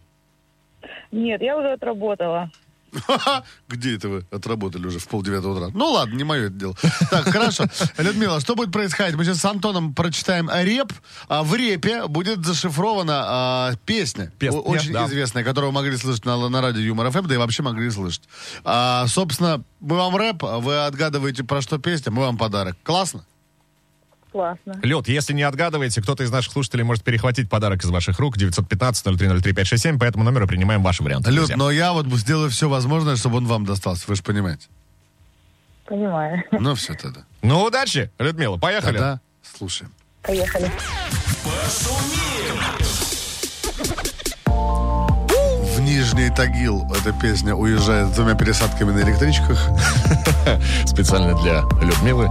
Нет, 1.13 1.41
я 1.41 1.57
уже 1.57 1.71
отработала. 1.71 2.51
Где 3.67 3.95
это 3.95 4.09
вы 4.09 4.25
отработали 4.31 4.87
уже 4.87 4.99
в 4.99 5.07
полдевятого 5.07 5.57
утра? 5.57 5.71
Ну 5.73 5.91
ладно, 5.91 6.15
не 6.15 6.23
мое 6.23 6.47
это 6.47 6.55
дело. 6.55 6.75
Так, 7.09 7.29
хорошо. 7.29 7.65
Людмила, 7.97 8.39
что 8.39 8.55
будет 8.55 8.71
происходить? 8.71 9.15
Мы 9.15 9.25
сейчас 9.25 9.39
с 9.39 9.45
Антоном 9.45 9.93
прочитаем 9.93 10.49
реп. 10.51 10.93
А 11.27 11.43
в 11.43 11.55
репе 11.55 12.07
будет 12.07 12.45
зашифрована 12.45 13.23
а, 13.25 13.73
песня, 13.85 14.31
о- 14.41 14.59
очень 14.59 14.93
да. 14.93 15.05
известная, 15.05 15.43
которую 15.43 15.71
вы 15.71 15.75
могли 15.75 15.97
слышать 15.97 16.25
на, 16.25 16.49
на 16.49 16.61
радио 16.61 16.81
Юмор 16.81 17.11
ФМ, 17.11 17.27
да 17.27 17.35
и 17.35 17.37
вообще 17.37 17.63
могли 17.63 17.89
слышать. 17.89 18.23
А, 18.63 19.07
собственно, 19.07 19.63
мы 19.79 19.97
вам 19.97 20.15
рэп, 20.15 20.43
а 20.45 20.59
вы 20.59 20.85
отгадываете, 20.85 21.43
про 21.43 21.61
что 21.61 21.77
песня, 21.77 22.11
мы 22.11 22.21
вам 22.21 22.37
подарок. 22.37 22.77
Классно? 22.83 23.25
Классно. 24.33 24.79
Люд, 24.81 25.07
если 25.07 25.31
не 25.31 25.43
отгадываете, 25.43 26.01
кто-то 26.01 26.23
из 26.23 26.31
наших 26.31 26.51
слушателей 26.53 26.83
может 26.83 27.03
перехватить 27.03 27.51
подарок 27.51 27.83
из 27.83 27.89
ваших 27.91 28.17
рук. 28.17 28.35
915-0303-567. 28.37 29.99
По 29.99 30.05
этому 30.05 30.23
номеру 30.23 30.47
принимаем 30.47 30.81
ваши 30.81 31.03
варианты. 31.03 31.31
Друзья. 31.31 31.55
но 31.55 31.69
я 31.69 31.93
вот 31.93 32.07
сделаю 32.07 32.49
все 32.49 32.67
возможное, 32.67 33.15
чтобы 33.15 33.37
он 33.37 33.45
вам 33.45 33.63
достался. 33.63 34.05
Вы 34.07 34.15
же 34.15 34.23
понимаете. 34.23 34.67
Понимаю. 35.85 36.43
Ну 36.51 36.73
все 36.73 36.95
тогда. 36.95 37.21
Ну, 37.43 37.63
удачи, 37.63 38.09
Людмила. 38.17 38.57
Поехали. 38.57 38.93
Тогда 38.97 39.21
слушаем. 39.43 39.91
Поехали. 40.23 40.71
В 44.55 45.79
Нижний 45.79 46.31
Тагил 46.31 46.91
эта 46.91 47.13
песня 47.13 47.53
уезжает 47.53 48.07
с 48.09 48.15
двумя 48.15 48.33
пересадками 48.33 48.91
на 48.91 49.01
электричках. 49.01 49.59
Специально 50.87 51.39
для 51.43 51.61
Людмилы. 51.81 52.27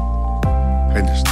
Конечно. 0.93 1.32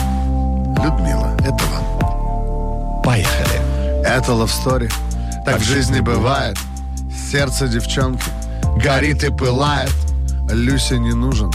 Людмила, 0.83 1.37
это 1.41 1.65
вам. 1.67 3.03
Поехали. 3.03 3.61
Это 4.05 4.33
love 4.33 4.51
story. 4.51 4.91
Так 5.45 5.59
в 5.61 5.65
жизни 5.65 6.01
бывает. 6.01 6.57
Сердце 7.31 7.69
девчонки 7.69 8.25
горит 8.83 9.23
и 9.23 9.31
пылает. 9.31 9.93
Люся 10.51 10.97
не 10.97 11.13
нужен. 11.13 11.53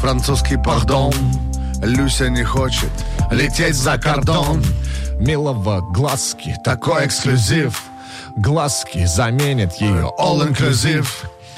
Французский 0.00 0.56
пардон. 0.56 1.12
Люся 1.82 2.28
не 2.28 2.42
хочет 2.42 2.90
лететь 3.30 3.74
за 3.74 3.98
кордон. 3.98 4.62
Милого 5.18 5.80
глазки, 5.80 6.56
такой 6.64 7.06
эксклюзив. 7.06 7.82
Глазки 8.36 9.04
заменят 9.06 9.74
ее 9.76 10.10
All 10.18 10.48
inclusive. 10.48 11.06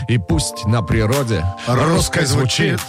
И 0.09 0.19
пусть 0.19 0.67
на 0.67 0.83
природе 0.83 1.45
Русской 1.67 2.27
звучит. 2.27 2.81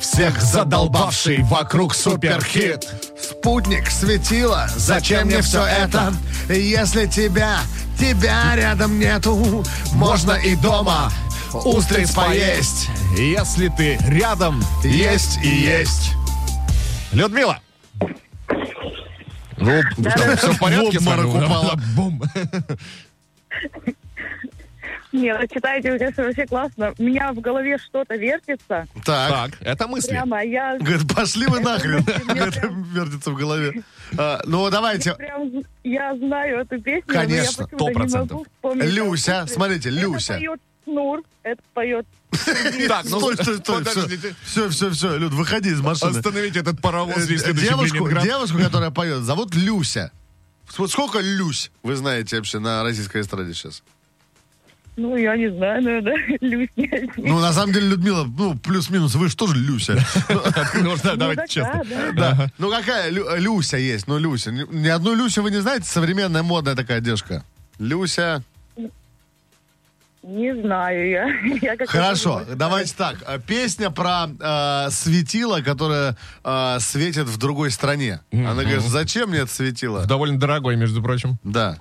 Всех 0.00 0.40
задолбавший 0.40 1.42
вокруг 1.42 1.94
суперхит. 1.94 2.86
Спутник 3.20 3.90
светила, 3.90 4.68
зачем 4.76 5.26
мне 5.26 5.42
все 5.42 5.64
это? 5.64 6.12
Если 6.48 7.06
тебя, 7.06 7.58
тебя 7.98 8.54
рядом 8.54 8.98
нету, 8.98 9.64
можно 9.92 10.32
и 10.32 10.54
дома 10.56 11.10
устриц 11.52 12.12
поесть. 12.12 12.88
Если 13.16 13.68
ты 13.68 13.98
рядом, 14.06 14.62
Есть 14.84 15.38
и 15.42 15.48
есть. 15.48 16.12
Людмила! 17.12 17.58
Ну, 19.56 19.82
все 20.36 20.52
в 20.52 20.58
порядке 20.58 21.00
с 21.00 21.04
вами? 21.04 21.94
Бум. 21.96 22.22
Нет, 25.12 25.40
вы 25.40 25.48
читаете, 25.48 25.98
конечно, 25.98 26.24
вообще 26.24 26.46
классно. 26.46 26.94
У 26.98 27.02
меня 27.02 27.32
в 27.32 27.40
голове 27.40 27.78
что-то 27.78 28.14
вертится. 28.16 28.86
Так. 29.04 29.30
Так, 29.30 29.50
это 29.60 29.88
мысли. 29.88 30.08
Прямо 30.10 30.44
я 30.44 30.76
Говорит, 30.78 31.14
пошли 31.14 31.46
вы 31.46 31.60
нахрен. 31.60 32.04
Мне 32.26 32.40
Это 32.40 32.66
вертится 32.92 33.30
в 33.30 33.36
голове. 33.36 33.82
А, 34.16 34.40
Ну, 34.44 34.68
давайте. 34.70 35.14
прям 35.14 35.50
я 35.84 36.14
знаю 36.16 36.60
эту 36.60 36.80
песню, 36.80 37.12
Конечно, 37.12 37.66
но 37.72 37.88
я 37.88 37.94
почему-то 37.94 38.00
не 38.00 38.06
100%. 38.06 38.18
могу 38.30 38.44
вспомнить. 38.44 38.84
Люся, 38.92 39.46
смотрите, 39.48 39.90
Люся. 39.90 40.34
Это 40.34 40.40
поет 40.42 40.60
Снур, 40.84 41.22
это 41.42 41.62
поет... 41.74 42.06
Так, 42.88 43.04
ну, 43.10 43.20
Стой, 43.20 43.34
стой, 43.36 43.56
стой. 43.58 43.84
подождите. 43.84 44.34
Все, 44.42 44.68
все, 44.70 44.90
все. 44.90 45.16
Люд, 45.18 45.32
выходи 45.34 45.68
из 45.70 45.80
машины. 45.82 46.16
Остановите 46.16 46.60
этот 46.60 46.80
паровоз, 46.80 47.16
в 47.16 47.26
Девушку, 47.28 48.08
девушку, 48.22 48.58
которая 48.58 48.90
поет, 48.90 49.22
зовут 49.22 49.54
Люся. 49.54 50.12
Вот 50.78 50.90
сколько 50.90 51.18
Люсь 51.20 51.70
вы 51.82 51.94
знаете 51.96 52.36
вообще 52.36 52.58
на 52.58 52.82
российской 52.82 53.20
эстраде 53.20 53.52
сейчас? 53.54 53.82
Ну, 55.00 55.16
я 55.16 55.36
не 55.36 55.48
знаю, 55.48 55.80
наверное, 55.82 56.16
Люся. 56.40 57.08
Ну, 57.16 57.38
на 57.38 57.52
самом 57.52 57.72
деле, 57.72 57.88
Людмила, 57.90 58.24
ну, 58.24 58.58
плюс-минус, 58.58 59.14
вы 59.14 59.28
же 59.28 59.36
тоже 59.36 59.54
Люся. 59.56 59.94
Ну, 60.28 60.96
да, 61.02 61.12
Ну, 61.12 61.16
давайте 61.16 61.42
так 61.42 61.48
честно. 61.50 61.82
да. 62.14 62.48
Ну, 62.58 62.68
какая 62.70 63.08
Лю- 63.10 63.36
Люся 63.36 63.76
есть? 63.76 64.08
Ну, 64.08 64.18
Люся. 64.18 64.50
Ни 64.50 64.88
одну 64.88 65.14
Люсю 65.14 65.42
вы 65.42 65.52
не 65.52 65.60
знаете? 65.62 65.86
Современная, 65.86 66.42
модная 66.42 66.74
такая 66.74 67.00
девушка. 67.00 67.44
Люся. 67.78 68.42
Не 70.24 70.52
знаю 70.60 71.08
я. 71.08 71.86
Хорошо, 71.86 72.42
давайте 72.56 72.92
так. 72.96 73.16
А, 73.24 73.38
Песня 73.38 73.90
про 73.90 74.26
э, 74.28 74.90
светило, 74.90 75.60
которое 75.60 76.16
э, 76.44 76.76
светит 76.80 77.26
в 77.28 77.38
другой 77.38 77.70
стране. 77.70 78.20
Она 78.32 78.62
говорит, 78.64 78.82
зачем 78.82 79.30
мне 79.30 79.38
это 79.40 79.50
светило? 79.54 80.04
Довольно 80.06 80.38
дорогой, 80.38 80.76
между 80.76 81.00
прочим. 81.02 81.38
Да. 81.44 81.78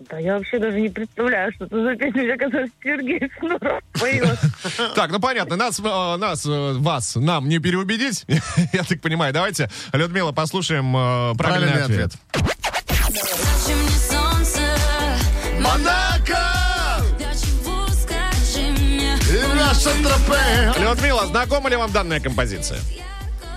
Да 0.00 0.18
я 0.18 0.34
вообще 0.38 0.58
даже 0.58 0.80
не 0.80 0.88
представляю, 0.88 1.52
что 1.52 1.64
это 1.64 1.82
за 1.82 1.96
песня, 1.96 2.22
мне 2.22 2.36
казалось, 2.36 2.70
Сергей 2.82 3.30
Снуров 3.38 3.82
поет. 3.92 4.38
Так, 4.94 5.10
ну 5.10 5.18
понятно, 5.18 5.56
нас, 5.56 5.80
э, 5.80 6.16
нас, 6.16 6.46
э, 6.46 6.72
вас, 6.74 7.16
нам 7.16 7.48
не 7.48 7.58
переубедить, 7.58 8.24
я 8.72 8.84
так 8.84 9.00
понимаю. 9.00 9.32
Давайте, 9.32 9.68
Людмила, 9.92 10.32
послушаем 10.32 10.96
э, 10.96 11.34
правильный, 11.36 11.82
ответ. 11.82 12.12
Монако! 15.60 16.38
Людмила, 20.78 21.26
знакома 21.26 21.68
ли 21.68 21.76
вам 21.76 21.90
данная 21.90 22.20
композиция? 22.20 22.78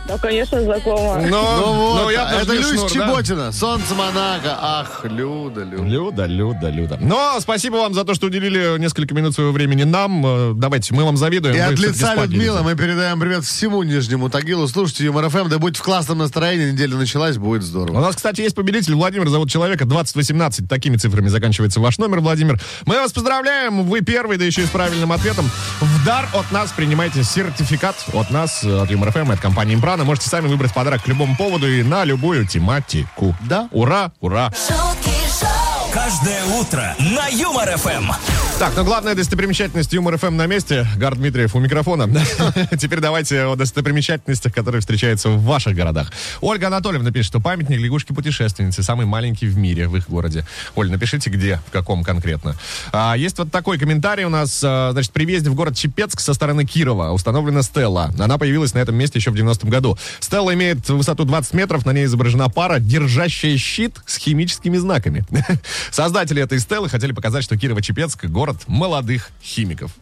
Да, 0.08 0.18
конечно, 0.18 0.62
знакомо. 0.62 1.22
Ну, 1.22 1.28
Ну 1.30 2.04
вот, 2.04 2.12
я 2.12 2.32
это 2.32 2.46
тоже 2.48 2.58
не 2.58 2.64
Люсь 2.64 2.70
шнур, 2.80 2.90
да? 2.90 2.90
Чеботина. 3.08 3.52
Солнце 3.52 3.94
Монако. 3.96 4.58
Ах, 4.60 5.02
Люда, 5.06 5.64
Люда. 5.64 5.84
Люда, 5.84 6.26
Люда, 6.26 6.70
Люда. 6.70 6.98
Но 7.00 7.38
спасибо 7.40 7.76
вам 7.76 7.94
за 7.94 8.04
то, 8.04 8.14
что 8.16 8.28
уделили 8.28 8.78
несколько 8.80 9.14
минут 9.14 9.36
своего 9.36 9.52
времени 9.52 9.84
нам. 9.84 10.26
Э, 10.26 10.54
Давайте, 10.56 10.94
мы 10.96 11.04
вам 11.06 11.18
завидуем. 11.18 11.56
И 11.56 11.60
Вы 11.60 11.64
от 11.64 11.80
лица 11.80 12.16
идете. 12.26 12.52
мы 12.62 12.76
передаем 12.76 13.20
привет 13.20 13.44
всему 13.46 13.84
Нижнему 13.84 14.30
Тагилу. 14.30 14.68
Слушайте 14.68 15.06
Юмор 15.06 15.30
ФМ, 15.30 15.48
да 15.50 15.60
будьте 15.60 15.80
в 15.80 15.84
классном 15.84 16.18
настроении. 16.18 16.72
Неделя 16.72 16.96
началась, 16.98 17.38
будет 17.38 17.62
У 17.62 17.66
здорово. 17.66 18.02
нас, 18.02 18.16
кстати, 18.16 18.42
есть 18.42 18.56
победитель. 18.56 18.96
Владимир 18.96 19.30
зовут 19.30 19.50
человека. 19.52 19.86
2018. 19.86 20.68
Такими 20.68 20.98
цифрами 20.98 21.28
заканчивается 21.30 21.80
ваш 21.80 22.00
номер, 22.00 22.20
Владимир. 22.22 22.60
Мы 22.86 22.96
вас 22.96 23.14
поздравляем. 23.14 23.84
Вы 23.88 24.02
первый, 24.02 24.38
да 24.38 24.46
еще 24.46 24.64
и 24.64 24.66
с 24.66 24.70
правильным 24.70 25.12
ответом. 25.12 25.50
В 25.80 26.06
дар 26.06 26.28
от 26.34 26.52
нас 26.52 26.72
принимайте 26.76 27.24
сертификат 27.24 27.96
от 28.14 28.32
нас, 28.32 28.64
э, 28.64 28.82
от 28.82 28.90
Юмор 28.90 29.12
ФМ, 29.12 29.32
от 29.32 29.40
компании 29.40 29.76
Импрана. 29.91 30.06
Можете 30.06 30.30
сами 30.30 30.47
выбрать 30.47 30.73
подарок 30.73 31.04
к 31.04 31.08
любому 31.08 31.36
поводу 31.36 31.67
и 31.67 31.84
на 31.84 32.06
любую 32.06 32.47
тематику. 32.47 33.36
Да. 33.41 33.67
Ура, 33.71 34.12
ура. 34.21 34.49
Шутки 34.51 35.12
шоу. 35.39 35.70
Каждое 35.93 36.41
утро 36.45 36.95
на 36.99 37.27
Юмор 37.27 37.69
ФМ. 37.77 38.12
Так, 38.60 38.73
ну 38.77 38.86
главная 38.86 39.13
достопримечательность 39.13 39.91
Юмор 39.91 40.17
ФМ 40.17 40.38
на 40.38 40.45
месте. 40.45 40.88
Гар 40.95 41.15
Дмитриев 41.15 41.54
у 41.54 41.60
микрофона. 41.60 42.08
Теперь 42.80 42.99
давайте 42.99 43.43
о 43.43 43.56
достопримечательностях, 43.58 44.54
которые 44.54 44.80
встречаются 44.80 45.30
в 45.30 45.43
ваших 45.43 45.75
городах. 45.75 46.12
Ольга 46.39 46.67
Анатольевна 46.67 47.12
пишет, 47.12 47.25
что 47.25 47.39
памятник 47.41 47.80
лягушки-путешественницы 47.80 48.84
самый 48.84 49.06
маленький 49.06 49.47
в 49.47 49.58
мире 49.58 49.89
в 49.89 49.97
их 49.97 50.10
городе. 50.10 50.45
Оль, 50.75 50.89
напишите, 50.89 51.30
где, 51.30 51.60
в 51.67 51.71
каком 51.71 52.04
конкретно. 52.04 52.56
А, 52.93 53.15
есть 53.17 53.38
вот 53.38 53.51
такой 53.51 53.77
комментарий 53.77 54.23
у 54.23 54.30
нас. 54.30 54.62
а, 54.63 54.91
значит, 54.93 55.12
при 55.12 55.25
въезде 55.25 55.49
в 55.49 55.56
город 55.56 55.75
Чепецк 55.75 56.21
со 56.21 56.34
стороны 56.34 56.65
Кирова 56.65 57.12
установлена 57.12 57.63
стелла. 57.63 58.13
Она 58.17 58.38
появилась 58.38 58.73
на 58.73 58.80
этом 58.80 58.95
месте 58.95 59.19
еще 59.19 59.32
в 59.32 59.36
90-м 59.36 59.69
году. 59.69 59.97
Стелла 60.19 60.54
имеет 60.54 60.88
высоту 60.88 61.25
20 61.25 61.54
метров, 61.54 61.86
на 61.86 61.91
ней 61.91 62.06
изображена 62.06 62.47
пара, 62.47 62.80
держащая 62.80 63.58
щит 63.58 63.97
с 64.06 64.17
химическими 64.17 64.77
знаками. 64.77 65.25
Создатели 65.89 66.41
этой 66.41 66.60
стеллы 66.60 66.89
хотели 66.89 67.12
показать, 67.12 67.44
что 67.44 67.56
Кирово-Чепецк— 67.56 68.28
город 68.28 68.58
молодых 68.67 69.30
химиков. 69.44 69.91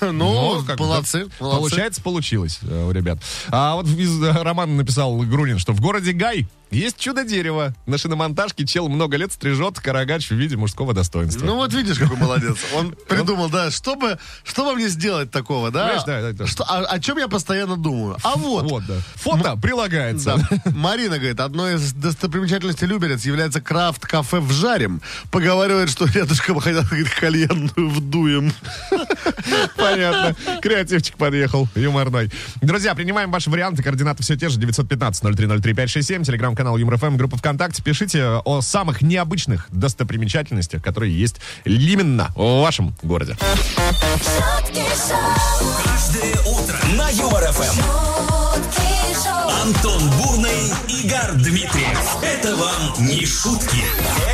Ну, 0.00 0.62
бы, 0.62 0.76
молодцы. 0.76 1.26
Получается, 1.38 2.02
получилось 2.02 2.60
э, 2.62 2.88
у 2.88 2.90
ребят. 2.90 3.18
А 3.48 3.74
вот 3.74 3.86
э, 3.86 4.42
романа 4.42 4.74
написал 4.74 5.16
Грунин, 5.18 5.58
что 5.58 5.72
в 5.72 5.80
городе 5.80 6.12
Гай 6.12 6.46
Есть 6.70 6.98
чудо-дерево. 6.98 7.74
На 7.86 7.96
шиномонтажке 7.98 8.66
чел 8.66 8.88
много 8.88 9.16
лет 9.16 9.32
стрижет 9.32 9.80
карагач 9.80 10.28
в 10.28 10.34
виде 10.34 10.56
мужского 10.56 10.92
достоинства. 10.92 11.46
Ну 11.46 11.56
вот 11.56 11.72
видишь, 11.72 11.98
какой 11.98 12.16
молодец. 12.16 12.58
Он 12.74 12.94
придумал, 13.08 13.48
да, 13.48 13.70
что 13.70 13.96
бы, 13.96 14.18
что 14.44 14.64
бы 14.64 14.74
мне 14.74 14.88
сделать 14.88 15.30
такого, 15.30 15.70
да? 15.70 16.02
Да, 16.06 16.20
да, 16.20 16.32
да. 16.32 16.46
Что, 16.46 16.64
о, 16.64 16.84
о 16.84 17.00
чем 17.00 17.18
я 17.18 17.28
постоянно 17.28 17.76
думаю? 17.76 18.16
А 18.22 18.36
вот. 18.36 18.70
Вот, 18.70 18.84
да. 18.86 18.96
Фото 19.16 19.56
прилагается. 19.56 20.36
Да. 20.50 20.70
Марина 20.72 21.18
говорит, 21.18 21.40
одной 21.40 21.76
из 21.76 21.92
достопримечательностей 21.92 22.86
Люберец 22.86 23.24
является 23.24 23.60
крафт-кафе 23.60 24.40
в 24.40 24.52
Жарем. 24.52 25.00
Поговаривает, 25.30 25.90
что 25.90 26.06
рядышком 26.06 26.60
хотят 26.60 26.86
говорит, 26.86 27.08
кальянную 27.10 27.88
вдуем. 27.90 28.52
Понятно. 29.76 30.36
Креативчик 30.60 31.16
подъехал. 31.16 31.68
Юморной. 31.74 32.30
Друзья, 32.60 32.94
принимаем 32.94 33.30
ваши 33.30 33.50
варианты. 33.50 33.82
Координаты 33.82 34.22
все 34.22 34.36
те 34.36 34.48
же. 34.48 34.60
915-0303-567. 34.60 36.24
Телеграм-канал 36.58 36.76
Юмор 36.76 36.96
ФМ. 36.96 37.16
Группа 37.16 37.36
ВКонтакте. 37.36 37.82
Пишите 37.82 38.24
о 38.44 38.60
самых 38.62 39.00
необычных 39.00 39.68
достопримечательностях, 39.70 40.82
которые 40.82 41.16
есть 41.16 41.36
именно 41.64 42.30
в 42.34 42.62
вашем 42.62 42.94
городе. 43.02 43.36
шутки 43.38 44.82
шоу, 45.08 45.72
Каждое 45.84 46.32
утро 46.42 46.76
на 46.96 47.08
Юмор 47.10 47.44
ФМ. 47.52 47.62
шутки 47.62 48.88
шоу, 49.22 49.50
Антон 49.66 50.10
Бурный, 50.18 50.72
Игорь 50.88 51.32
Дмитриев. 51.36 52.16
Это 52.22 52.56
вам 52.56 53.06
не 53.06 53.24
шутки. 53.24 53.84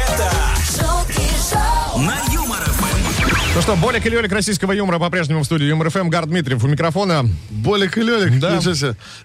Это 0.08 0.30
Ну 3.54 3.62
что, 3.62 3.76
Болик 3.76 4.04
и 4.04 4.08
Лёлик 4.10 4.32
российского 4.32 4.72
юмора 4.72 4.98
по-прежнему 4.98 5.40
в 5.42 5.44
студии 5.44 5.66
Юмор 5.66 5.88
ФМ. 5.88 6.08
Гар 6.08 6.26
Дмитриев 6.26 6.64
у 6.64 6.66
микрофона. 6.66 7.24
Болик 7.50 7.96
и 7.96 8.02
Лёлик, 8.02 8.40
Да. 8.40 8.60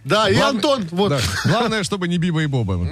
Да, 0.05 0.29
и 0.29 0.35
Глав- 0.35 0.49
Антон, 0.51 0.87
вот. 0.91 1.09
Да. 1.09 1.19
Главное, 1.45 1.81
чтобы 1.81 2.07
не 2.07 2.19
Биба 2.19 2.43
и 2.43 2.45
Боба. 2.45 2.79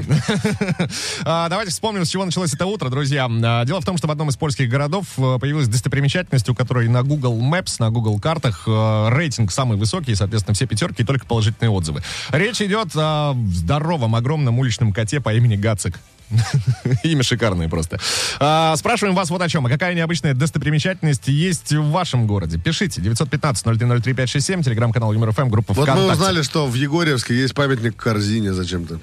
А, 1.23 1.47
Давайте 1.47 1.71
вспомним, 1.71 2.06
с 2.06 2.10
чего 2.10 2.26
началось 2.26 2.56
это 2.56 2.65
утро, 2.65 2.89
друзья. 2.89 3.30
А, 3.30 3.65
Дело 3.65 3.82
в 3.82 3.86
том, 3.86 3.97
что 4.00 4.08
в 4.08 4.12
одном 4.12 4.30
из 4.30 4.36
польских 4.36 4.67
городов 4.67 5.06
э, 5.17 5.38
появилась 5.39 5.67
достопримечательность, 5.67 6.50
у 6.50 6.56
которой 6.56 6.88
на 6.88 7.04
Google 7.04 7.39
Maps, 7.39 7.76
на 7.78 7.91
Google 7.91 8.19
картах 8.19 8.63
э, 8.65 9.10
рейтинг 9.12 9.52
самый 9.52 9.78
высокий, 9.78 10.15
соответственно, 10.15 10.56
все 10.56 10.65
пятерки 10.65 11.04
и 11.04 11.06
только 11.06 11.28
положительные 11.28 11.69
отзывы. 11.69 12.02
Речь 12.32 12.62
идет 12.63 12.88
о 12.95 13.36
здоровом, 13.54 14.15
огромном 14.15 14.58
уличном 14.58 14.91
коте 14.91 15.19
по 15.21 15.32
имени 15.36 15.56
Гацик. 15.56 16.00
Имя 17.04 17.24
шикарное 17.24 17.70
просто. 17.70 18.00
А, 18.40 18.76
спрашиваем 18.76 19.16
вас 19.16 19.30
вот 19.30 19.42
о 19.42 19.50
чем. 19.50 19.66
А 19.66 19.70
какая 19.70 19.94
необычная 19.94 20.34
достопримечательность 20.34 21.28
есть 21.28 21.72
в 21.74 21.90
вашем 21.92 22.28
городе? 22.28 22.58
Пишите. 22.58 23.02
915-0303-567, 23.02 24.63
телеграм-канал 24.63 25.13
Юмор 25.13 25.32
ФМ, 25.32 25.50
группа 25.50 25.74
Вот 25.74 25.88
мы 25.88 25.94
ВКонтакте. 25.94 26.22
узнали, 26.22 26.42
что 26.42 26.68
в 26.68 26.74
Егорьевске 26.74 27.36
есть 27.36 27.54
памятник 27.54 27.96
корзине 27.96 28.54
зачем-то. 28.54 29.00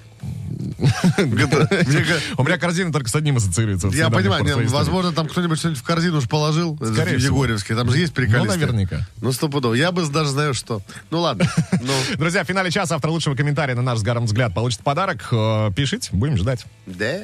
У 2.37 2.45
меня 2.45 2.59
корзина 2.59 2.93
только 2.93 3.09
с 3.09 3.15
одним 3.15 3.37
ассоциируется. 3.37 3.89
Я 3.89 4.11
понимаю, 4.11 4.45
возможно, 4.69 5.13
там 5.13 5.29
кто-нибудь 5.29 5.59
что-нибудь 5.59 5.81
в 5.81 5.85
корзину 5.85 6.19
уж 6.19 6.29
положил 6.29 6.79
э, 6.81 6.93
Скорее. 6.93 7.19
Егорьевске. 7.19 7.75
Там 7.75 7.91
же 7.91 7.99
есть 7.99 8.13
приколисты. 8.13 8.59
Ну, 8.59 8.67
наверняка. 8.67 9.07
Ну, 9.21 9.33
стопудово. 9.33 9.75
Я 9.75 9.93
бы 9.93 10.07
даже 10.07 10.31
знаю, 10.31 10.55
что. 10.55 10.83
Ну, 11.11 11.21
ладно. 11.21 11.47
Ну, 11.81 11.93
Друзья, 12.17 12.45
в 12.45 12.47
финале 12.47 12.71
часа 12.71 12.97
автор 12.97 13.11
лучшего 13.11 13.35
комментария 13.35 13.75
на 13.75 13.83
наш 13.83 13.99
с 13.99 14.03
Гаром 14.03 14.27
взгляд 14.27 14.55
получит 14.55 14.81
подарок. 14.81 15.29
Э, 15.33 15.71
Пишите, 15.75 16.11
будем 16.13 16.37
ждать. 16.37 16.65
да? 16.87 17.21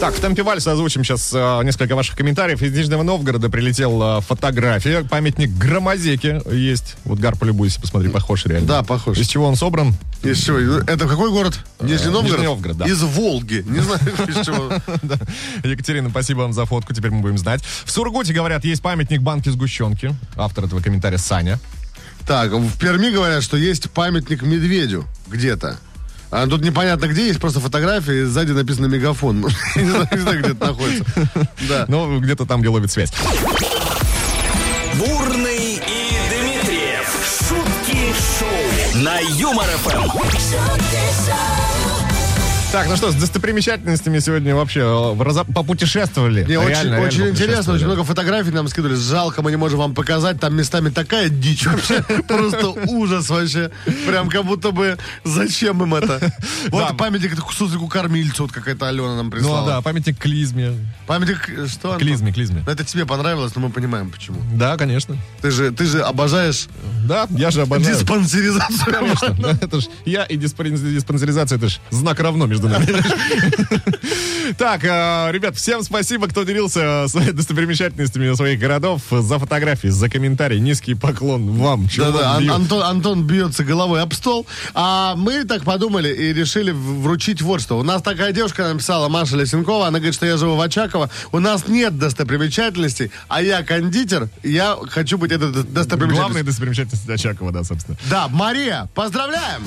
Так, 0.00 0.14
в 0.14 0.20
темпе 0.20 0.42
вальса 0.42 0.72
озвучим 0.72 1.04
сейчас 1.04 1.32
э, 1.34 1.60
несколько 1.64 1.94
ваших 1.94 2.16
комментариев. 2.16 2.62
Из 2.62 2.72
Нижнего 2.72 3.02
Новгорода 3.02 3.48
прилетела 3.48 4.20
фотография. 4.20 5.04
Памятник 5.04 5.50
Громозеке 5.50 6.42
есть. 6.50 6.96
Вот 7.04 7.18
Гар, 7.18 7.36
полюбуйся, 7.36 7.80
посмотри, 7.80 8.08
похож 8.10 8.44
реально. 8.46 8.66
Да, 8.66 8.82
похож. 8.82 9.18
Из 9.18 9.28
чего 9.28 9.46
он 9.46 9.56
собран? 9.56 9.94
Из 10.22 10.38
чего? 10.38 10.58
Это 10.58 11.06
какой 11.06 11.30
город? 11.30 11.58
Нижний 11.80 12.06
Новгород? 12.10 12.30
Нижний 12.30 12.46
Новгород, 12.46 12.76
да. 12.78 12.84
Из 12.86 13.02
Волги. 13.02 13.64
Не 13.66 13.80
знаю, 13.80 14.00
из 14.28 14.44
чего. 14.44 14.72
Екатерина, 15.68 16.10
спасибо 16.10 16.40
вам 16.40 16.52
за 16.52 16.64
фотку, 16.64 16.94
теперь 16.94 17.10
мы 17.10 17.20
будем 17.20 17.38
знать. 17.38 17.62
В 17.84 17.90
Сургуте, 17.90 18.32
говорят, 18.32 18.64
есть 18.64 18.82
памятник 18.82 19.22
банки 19.22 19.48
сгущенки. 19.48 20.14
Автор 20.36 20.64
этого 20.64 20.80
комментария 20.80 21.18
Саня. 21.18 21.58
Так, 22.26 22.50
в 22.50 22.78
Перми 22.78 23.10
говорят, 23.10 23.44
что 23.44 23.56
есть 23.56 23.90
памятник 23.90 24.42
медведю 24.42 25.04
где-то. 25.28 25.78
А 26.30 26.46
тут 26.46 26.62
непонятно 26.62 27.06
где, 27.06 27.28
есть 27.28 27.40
просто 27.40 27.60
фотография, 27.60 28.22
и 28.22 28.24
сзади 28.24 28.50
написано 28.50 28.86
мегафон. 28.86 29.40
Не 29.76 29.90
знаю, 29.90 30.08
не 30.10 30.18
знаю, 30.18 30.40
где 30.40 30.50
это 30.50 30.66
находится. 30.66 31.04
Да. 31.68 31.84
Ну, 31.88 32.18
где-то 32.20 32.46
там, 32.46 32.60
где 32.60 32.68
ловит 32.68 32.90
связь. 32.90 33.12
На 39.02 39.18
Юмор 39.20 39.66
ФМ. 39.84 41.55
Так, 42.76 42.88
ну 42.90 42.96
что, 42.96 43.10
с 43.10 43.14
достопримечательностями 43.14 44.18
сегодня 44.18 44.54
вообще 44.54 44.80
э, 44.80 44.84
разо- 44.84 45.50
попутешествовали. 45.50 46.44
Не, 46.44 46.58
очень, 46.58 46.68
Реально, 46.68 46.90
реально 46.96 47.06
очень 47.06 47.28
интересно, 47.30 47.72
очень 47.72 47.86
много 47.86 48.04
фотографий 48.04 48.50
нам 48.50 48.68
скидывали. 48.68 48.96
Жалко, 48.96 49.40
мы 49.40 49.50
не 49.50 49.56
можем 49.56 49.78
вам 49.78 49.94
показать. 49.94 50.38
Там 50.40 50.54
местами 50.54 50.90
такая 50.90 51.30
дичь 51.30 51.64
вообще. 51.64 52.02
Просто 52.28 52.68
ужас 52.88 53.30
вообще. 53.30 53.70
Прям 54.06 54.28
как 54.28 54.44
будто 54.44 54.72
бы 54.72 54.98
зачем 55.24 55.82
им 55.82 55.94
это? 55.94 56.20
Вот 56.68 56.98
памятник 56.98 57.32
суслику 57.50 57.88
кормильцу, 57.88 58.42
вот 58.42 58.52
какая-то 58.52 58.88
Алена 58.88 59.16
нам 59.16 59.26
Ну 59.26 59.30
прислала. 59.30 59.66
да, 59.66 59.80
памятник 59.80 60.18
Клизме. 60.18 60.72
Памятник, 61.06 61.48
э, 61.48 61.66
что? 61.68 61.96
Клизме, 61.96 62.30
клизме. 62.30 62.62
Ну, 62.66 62.70
Это 62.72 62.84
тебе 62.84 63.06
понравилось, 63.06 63.54
но 63.54 63.62
мы 63.62 63.70
понимаем, 63.70 64.10
почему. 64.10 64.38
Да, 64.52 64.76
конечно. 64.76 65.16
Ты 65.40 65.50
же, 65.50 65.70
ты 65.70 65.86
же 65.86 66.02
обожаешь 66.02 66.66
Да, 67.08 67.26
я 67.30 67.50
же 67.50 67.62
обожаю. 67.62 67.94
диспансеризацию. 67.96 68.92
Конечно, 68.92 69.58
это 69.62 69.80
ж 69.80 69.84
я 70.04 70.24
и 70.24 70.36
диспансеризация, 70.36 71.56
это 71.56 71.68
ж 71.70 71.78
знак 71.90 72.20
равно 72.20 72.44
между 72.44 72.65
нами. 72.68 72.86
Так, 74.58 74.84
э, 74.84 75.32
ребят, 75.32 75.56
всем 75.56 75.82
спасибо, 75.82 76.28
кто 76.28 76.44
делился 76.44 77.06
своими 77.08 77.32
достопримечательностями 77.32 78.32
своих 78.34 78.60
городов. 78.60 79.02
За 79.10 79.38
фотографии, 79.38 79.88
за 79.88 80.08
комментарии. 80.08 80.58
Низкий 80.58 80.94
поклон 80.94 81.50
вам. 81.50 81.88
Да-да. 81.96 82.36
Антон, 82.54 82.82
Антон 82.82 83.26
бьется 83.26 83.64
головой 83.64 84.02
об 84.02 84.12
стол. 84.14 84.46
А 84.74 85.14
мы 85.16 85.44
так 85.44 85.64
подумали 85.64 86.08
и 86.14 86.32
решили 86.32 86.70
вручить 86.70 87.42
вот 87.42 87.60
что. 87.60 87.78
У 87.78 87.82
нас 87.82 88.02
такая 88.02 88.32
девушка 88.32 88.68
написала, 88.72 89.08
Маша 89.08 89.36
Лесенкова, 89.36 89.88
она 89.88 89.98
говорит, 89.98 90.14
что 90.14 90.26
я 90.26 90.36
живу 90.36 90.54
в 90.56 90.60
Очаково. 90.60 91.10
У 91.32 91.40
нас 91.40 91.66
нет 91.68 91.98
достопримечательностей, 91.98 93.10
а 93.28 93.42
я 93.42 93.62
кондитер, 93.62 94.28
я 94.42 94.76
хочу 94.90 95.18
быть 95.18 95.32
этой 95.32 95.50
Главная 95.50 95.72
достопримечательностью. 95.72 96.44
достопримечательность 96.44 97.08
Очакова, 97.10 97.52
да, 97.52 97.64
собственно. 97.64 97.96
Да, 98.08 98.28
Мария, 98.28 98.88
поздравляем! 98.94 99.62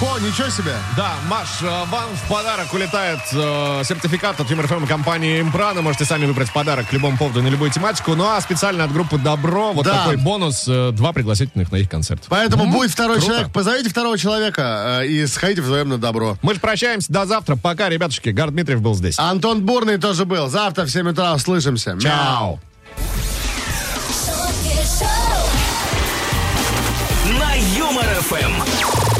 Хо, 0.00 0.18
ничего 0.18 0.48
себе! 0.48 0.74
Да, 0.96 1.12
Маш, 1.28 1.48
э, 1.60 1.66
вам 1.66 2.08
в 2.14 2.26
подарок 2.26 2.72
улетает 2.72 3.18
э, 3.32 3.82
сертификат 3.84 4.40
от 4.40 4.48
Юмор 4.50 4.66
ФМ 4.66 4.86
компании 4.86 5.42
Импрана. 5.42 5.82
Можете 5.82 6.06
сами 6.06 6.24
выбрать 6.24 6.50
подарок 6.54 6.88
к 6.88 6.92
любому 6.94 7.18
поводу 7.18 7.42
на 7.42 7.48
любую 7.48 7.70
тематику. 7.70 8.14
Ну 8.14 8.24
а 8.26 8.40
специально 8.40 8.84
от 8.84 8.92
группы 8.94 9.18
Добро 9.18 9.72
вот 9.74 9.84
Да. 9.84 9.98
такой 9.98 10.16
бонус. 10.16 10.64
э, 10.66 10.92
два 10.92 11.12
пригласительных 11.12 11.70
на 11.70 11.76
их 11.76 11.90
концерт. 11.90 12.22
Поэтому 12.30 12.66
будет 12.72 12.90
второй 12.92 13.16
круто. 13.16 13.26
человек. 13.30 13.52
Позовите 13.52 13.90
второго 13.90 14.16
человека 14.16 15.00
э, 15.02 15.06
и 15.06 15.26
сходите 15.26 15.60
вдвоем 15.60 15.90
на 15.90 15.98
добро. 15.98 16.38
Мы 16.40 16.54
же 16.54 16.60
прощаемся 16.60 17.12
до 17.12 17.26
завтра. 17.26 17.56
Пока, 17.56 17.90
ребятушки. 17.90 18.30
Гар 18.30 18.50
Дмитриев 18.52 18.80
был 18.80 18.94
здесь. 18.94 19.18
Антон 19.18 19.66
Бурный 19.66 19.98
тоже 19.98 20.24
был. 20.24 20.48
Завтра 20.48 20.86
в 20.86 20.90
7 20.90 21.10
утра 21.10 21.34
услышимся. 21.34 21.90
Мяу. 21.92 22.00
Чао. 22.00 22.60
На 27.38 27.52
Юмор 27.76 28.06
ФМ. 28.22 29.19